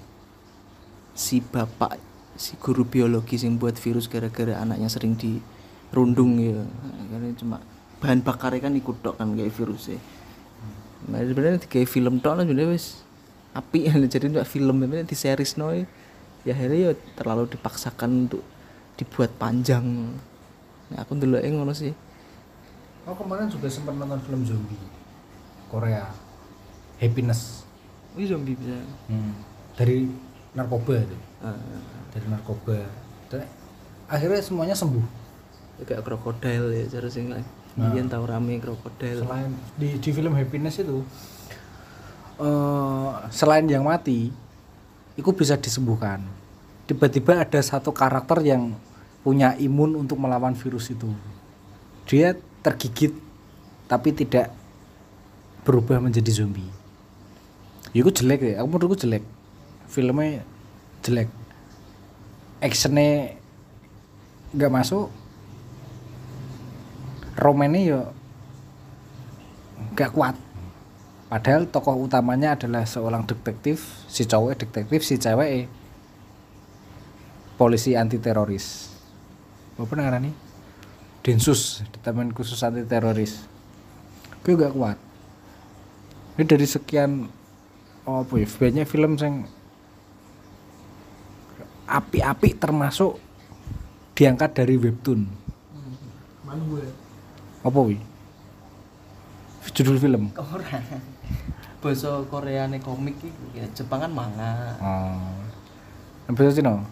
si 1.13 1.39
bapak 1.41 2.01
si 2.35 2.57
guru 2.57 2.83
biologi 2.83 3.39
yang 3.39 3.55
buat 3.55 3.77
virus 3.77 4.09
gara-gara 4.09 4.59
anaknya 4.59 4.89
sering 4.89 5.17
dirundung 5.17 6.37
ya. 6.41 6.61
Karena 7.09 7.33
cuma 7.37 7.57
bahan 8.01 8.21
bakarnya 8.21 8.61
kan 8.69 8.73
ikut 8.77 9.01
tok 9.01 9.15
kan 9.17 9.33
kayak 9.33 9.55
virusnya 9.55 9.97
nah 11.05 11.21
sebenarnya 11.21 11.61
kayak 11.69 11.89
film 11.89 12.17
tok 12.17 12.33
lah 12.33 12.43
sebenarnya 12.45 12.69
wis. 12.73 13.05
Api 13.55 13.87
jadi 14.13 14.25
nggak 14.27 14.47
film 14.49 14.75
sebenarnya 14.81 15.05
di 15.05 15.15
series 15.15 15.53
noy 15.55 15.85
ya 16.45 16.53
akhirnya 16.53 16.91
ya 16.91 16.91
terlalu 17.17 17.49
dipaksakan 17.49 18.29
untuk 18.29 18.43
dibuat 18.97 19.33
panjang. 19.37 19.85
nah, 19.85 20.34
aku 20.97 21.15
dulu 21.19 21.37
ngono 21.39 21.75
sih. 21.75 21.91
Oh 23.05 23.13
kemarin 23.13 23.45
juga 23.51 23.69
sempat 23.69 23.93
nonton 23.93 24.17
film 24.25 24.41
zombie 24.47 24.81
Korea. 25.69 26.09
Happiness. 26.97 27.67
Ini 28.15 28.23
zombie 28.31 28.55
bisa. 28.55 28.79
Hmm. 29.11 29.35
dari 29.75 30.07
narkoba 30.55 31.03
itu? 31.03 31.17
Ah, 31.43 31.59
dari 32.15 32.25
narkoba. 32.31 32.79
Dan 33.27 33.43
akhirnya 34.07 34.39
semuanya 34.39 34.75
sembuh. 34.75 35.03
Kayak 35.83 36.07
krokodil 36.07 36.71
ya 36.71 36.87
cara 36.87 37.11
sing 37.11 37.27
lah 37.27 37.43
Nah. 37.75 37.91
Tau 38.07 38.23
rame 38.23 38.55
krokodil. 38.63 39.19
Selain 39.19 39.51
di 39.75 39.99
di 39.99 40.09
film 40.15 40.31
Happiness 40.31 40.79
itu 40.79 41.03
eh 42.35 43.11
selain 43.31 43.63
yang 43.67 43.83
mati 43.83 44.31
itu 45.15 45.29
bisa 45.35 45.59
disembuhkan. 45.59 46.23
Tiba-tiba 46.87 47.43
ada 47.43 47.59
satu 47.59 47.91
karakter 47.91 48.43
yang 48.47 48.75
punya 49.25 49.57
imun 49.57 50.05
untuk 50.05 50.21
melawan 50.21 50.53
virus 50.53 50.93
itu. 50.93 51.09
Dia 52.05 52.37
tergigit 52.61 53.09
tapi 53.89 54.13
tidak 54.13 54.53
berubah 55.65 55.97
menjadi 55.97 56.29
zombie. 56.29 56.69
Ya 57.89 58.05
jelek 58.05 58.53
ya. 58.53 58.61
Aku 58.61 58.69
menurutku 58.69 59.01
jelek. 59.01 59.25
Filmnya 59.89 60.45
jelek. 61.01 61.25
Actionnya 62.61 63.33
nggak 64.53 64.69
masuk. 64.69 65.09
Romannya 67.33 67.81
ya 67.81 68.01
nggak 69.97 70.13
kuat. 70.13 70.37
Padahal 71.25 71.65
tokoh 71.65 71.97
utamanya 71.97 72.53
adalah 72.53 72.85
seorang 72.85 73.25
detektif 73.25 74.05
si 74.05 74.29
cowok 74.29 74.61
detektif 74.61 75.01
si 75.01 75.17
cewek 75.17 75.65
polisi 77.57 77.97
anti 77.97 78.21
teroris 78.21 78.94
apa 79.75 79.91
namanya 79.95 80.31
nih 80.31 80.35
densus 81.25 81.83
departemen 81.91 82.31
khusus 82.31 82.63
anti 82.63 82.85
teroris 82.87 83.43
gue 84.45 84.53
gak 84.53 84.77
kuat. 84.77 84.97
Ini 86.37 86.45
dari 86.45 86.67
sekian 86.69 87.25
oh 88.05 88.21
apa 88.21 88.33
ya 88.37 88.45
banyak 88.45 88.85
film 88.85 89.17
yang 89.17 89.49
api-api 91.89 92.53
termasuk 92.53 93.17
diangkat 94.13 94.53
dari 94.53 94.77
webtoon. 94.77 95.25
Mana 96.45 96.61
gue 96.61 96.85
apa 97.65 97.79
wi? 97.81 97.97
Judul 99.73 99.97
film? 99.97 100.29
Orang 100.37 100.85
bahasa 101.81 102.21
Korea 102.29 102.63
nih 102.71 102.79
komik 102.85 103.17
ya 103.57 103.65
Jepang 103.73 104.05
kan 104.05 104.11
manga. 104.13 104.77
Oh. 104.77 105.33
Bahasa 106.29 106.53
Cina 106.53 106.85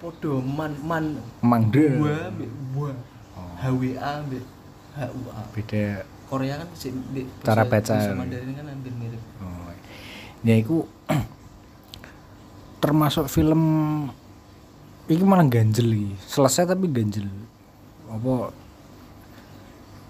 podo 0.00 0.44
man 0.44 0.72
man. 0.84 1.04
Mangde. 1.40 1.96
Gua 1.96 2.28
ambek 2.28 2.50
gua. 2.76 2.92
HWA 3.56 4.20
ambek 4.20 4.44
HUA 4.96 5.42
beda. 5.52 5.84
Korea 6.26 6.54
kan 6.58 6.68
sih 6.74 6.90
di 7.14 7.22
Cara 7.40 7.62
baca. 7.64 7.94
Mandarin 8.12 8.52
kan 8.52 8.66
hampir 8.66 8.92
mirip. 8.92 9.22
Oh. 9.40 9.70
ya 10.44 10.54
itu 10.58 10.84
termasuk 12.82 13.26
film 13.30 13.62
ini 15.06 15.22
malah 15.22 15.46
ganjel 15.46 15.86
iki. 15.86 16.18
selesai 16.26 16.66
tapi 16.66 16.90
ganjel. 16.90 17.30
Apa? 18.10 18.50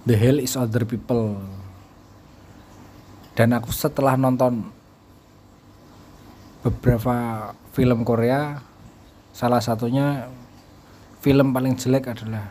The 0.08 0.14
Hell 0.16 0.40
is 0.40 0.56
Other 0.56 0.88
People. 0.88 1.36
Dan 3.36 3.52
aku 3.52 3.68
setelah 3.68 4.16
nonton 4.16 4.72
beberapa 6.64 7.52
film 7.76 8.00
Korea 8.02 8.64
salah 9.36 9.60
satunya 9.60 10.32
film 11.20 11.52
paling 11.52 11.76
jelek 11.76 12.08
adalah 12.08 12.48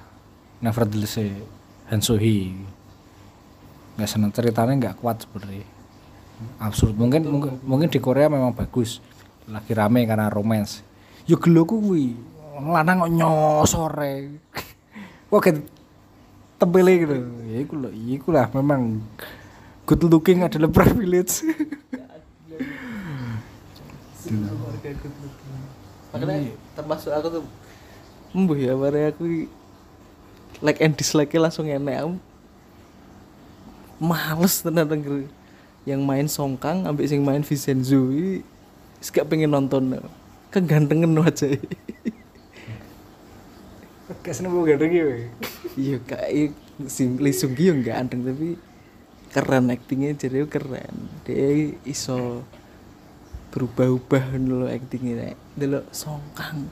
Nevertheless 0.61 1.17
Han 1.89 2.05
So 2.05 2.13
Hee. 2.21 2.53
Nggak 3.97 4.09
seneng 4.09 4.29
ceritanya 4.29 4.73
nggak 4.77 5.01
kuat 5.01 5.25
sebenarnya. 5.25 5.65
Absurd. 6.61 6.93
Mungkin 6.93 7.25
mungkin 7.25 7.57
mungkin 7.65 7.89
di 7.89 7.97
Korea 7.97 8.29
memang 8.29 8.53
bagus. 8.53 9.01
Lagi 9.49 9.73
rame 9.73 10.05
karena 10.05 10.29
romance. 10.29 10.85
Yo 11.25 11.41
gelo 11.41 11.65
kuwi. 11.65 12.13
Lanang 12.61 13.09
kok 13.09 13.13
nyosore. 13.13 14.13
Kok 15.33 15.41
kayak 15.41 15.67
tebele 16.61 16.93
gitu. 17.01 17.15
Ya 17.49 17.57
iku 17.65 17.73
lho 17.75 17.89
iku 17.91 18.29
lah 18.31 18.47
memang 18.53 19.03
good 19.83 20.05
looking 20.07 20.45
adalah 20.45 20.71
privilege 20.77 21.43
makanya 26.15 26.55
termasuk 26.79 27.11
aku 27.11 27.27
tuh. 27.41 27.45
Embuh 28.31 28.55
ya 28.55 28.75
pada 28.75 29.11
aku 29.11 29.47
like 30.63 30.79
and 30.79 30.95
dislike 30.95 31.35
langsung 31.35 31.67
enak 31.67 32.07
aku. 32.07 32.13
Males 33.99 34.63
tenan 34.63 34.87
denger 34.87 35.27
yang 35.87 36.03
main 36.03 36.27
Songkang 36.27 36.87
ambek 36.87 37.07
sing 37.07 37.21
main 37.23 37.43
Vincenzo 37.43 38.11
ini 38.11 38.41
gak 39.03 39.27
pengen 39.27 39.51
nonton. 39.51 40.01
Kegantengan 40.49 41.19
aja 41.19 41.51
kayak 44.21 44.35
seneng 44.37 44.55
gak 44.63 44.79
ada 44.79 44.85
gitu 44.87 45.11
iya 45.75 45.97
kak. 45.99 46.25
Sing 46.91 47.19
Lee 47.19 47.35
Seung 47.35 47.55
Gi 47.55 47.71
yo 47.71 47.73
gak 47.79 48.07
anteng 48.07 48.23
tapi 48.23 48.59
keren 49.31 49.71
actingnya 49.71 50.15
jadi 50.15 50.47
keren. 50.47 50.95
Dia 51.27 51.75
iso 51.83 52.43
berubah-ubah 53.55 54.35
dulu 54.35 54.67
actingnya 54.67 55.31
nek 55.31 55.35
dulu 55.55 55.79
Songkang 55.95 56.67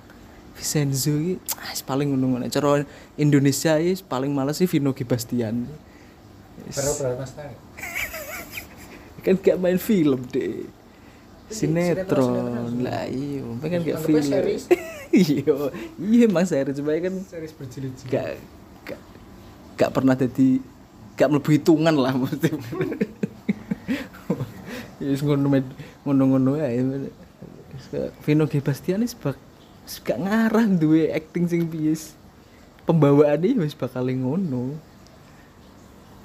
Vincenzo 0.53 1.15
ini 1.15 1.39
ah, 1.55 1.71
paling 1.87 2.11
ngono-ngono 2.11 2.51
cara 2.51 2.83
Indonesia 3.15 3.79
ini 3.79 3.95
paling 4.03 4.35
males 4.35 4.59
sih 4.59 4.67
Vino 4.67 4.91
Gibastian 4.91 5.63
Wis. 6.67 6.77
kan 9.23 9.39
gak 9.39 9.55
main 9.55 9.79
film 9.79 10.27
deh 10.27 10.67
sinetron. 11.47 12.83
lah 12.83 13.07
iya 13.07 13.39
pengen 13.63 13.87
gak 13.87 14.03
film. 14.03 14.19
iya 15.15 15.47
iya 15.95 16.27
emang 16.27 16.43
series 16.43 16.75
coba 16.83 16.99
kan 16.99 17.15
series 17.23 17.55
gak 18.11 18.35
gak 18.83 18.99
gak 19.79 19.91
pernah 19.95 20.19
jadi 20.19 20.59
gak 21.15 21.31
mlebu 21.31 21.49
hitungan 21.55 21.95
lah 21.95 22.11
mesti 22.11 22.51
ya 22.51 22.59
wis 25.03 25.21
ngono 25.23 25.51
ngono-ngono 26.07 26.51
ya 26.59 26.69
Vino 28.23 28.45
G 28.45 28.61
Bastian 28.61 29.01
wis 29.01 29.17
bak 29.17 29.35
gak 30.05 30.19
ngarah 30.21 30.65
duwe 30.69 31.11
acting 31.11 31.49
sing 31.49 31.67
piye 31.67 31.91
wis. 31.91 32.15
pembawaannya 32.83 33.63
wis 33.63 33.75
bakal 33.75 34.07
ngono. 34.07 34.75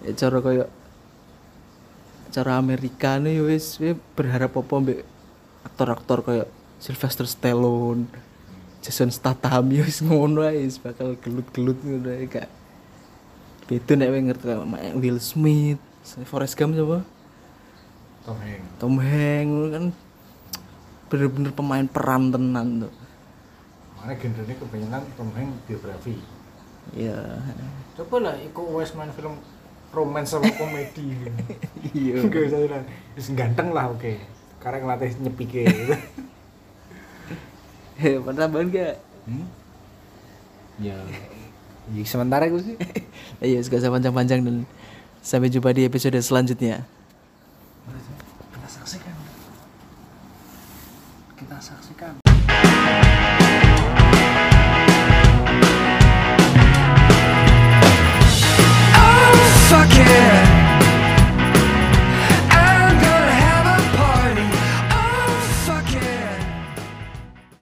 Ya 0.03 0.14
cara 0.14 0.39
koyo 0.43 0.64
cara 2.31 2.59
Amerika 2.59 3.18
nih 3.18 3.43
wis 3.43 3.79
wis 3.83 3.99
berharap 4.14 4.55
apa 4.55 4.74
mbek 4.79 5.01
aktor-aktor 5.66 6.22
koyo 6.22 6.45
Sylvester 6.79 7.26
Stallone 7.26 8.07
Jason 8.83 9.11
Statham 9.11 9.70
ya 9.74 9.83
wis 9.83 10.03
ngono 10.03 10.47
ae 10.47 10.66
bakal 10.83 11.18
gelut-gelut 11.18 11.79
ngono 11.83 12.09
ae 12.14 12.26
gak. 12.31 12.51
Beda 13.66 13.93
nek 13.99 14.11
ngerti 14.11 14.55
Will 14.97 15.20
Smith 15.20 15.83
Forrest 16.24 16.57
Gump 16.57 16.72
siapa 16.72 17.05
Tom 18.29 18.37
Hanks. 18.45 18.68
Tom 18.76 18.95
Hanks 19.01 19.66
kan 19.72 19.85
bener-bener 21.09 21.53
pemain 21.57 21.87
peran 21.89 22.29
tenan 22.29 22.85
tuh. 22.85 22.93
Mana 23.97 24.12
genrenya 24.20 24.53
kebanyakan 24.61 25.03
Tom 25.16 25.33
Hanks 25.33 25.57
biografi. 25.64 26.20
Iya. 26.93 27.41
Coba 27.97 28.16
lah 28.29 28.35
ikut 28.37 28.66
wes 28.76 28.93
main 28.93 29.09
film 29.16 29.41
romance 29.97 30.37
sama 30.37 30.53
komedi. 30.61 31.16
Iya. 31.97 32.20
Gak 32.29 32.53
usah 32.53 32.85
"Wis 33.16 33.33
ganteng 33.33 33.72
lah 33.72 33.89
oke. 33.89 34.20
Sekarang 34.61 34.85
ngelatih 34.85 35.16
nyepike 35.24 35.64
Eh, 37.99 38.14
tambahan 38.20 38.68
gak? 38.70 38.95
hmm? 39.26 39.47
Ya. 40.79 40.95
Ya 41.97 42.03
sementara 42.05 42.47
itu 42.47 42.61
sih. 42.62 42.76
Ayo, 43.43 43.59
gak 43.64 43.81
usah 43.81 43.91
panjang-panjang 43.91 44.45
dan 44.45 44.57
sampai 45.24 45.49
jumpa 45.51 45.72
di 45.72 45.89
episode 45.89 46.14
selanjutnya. 46.20 46.85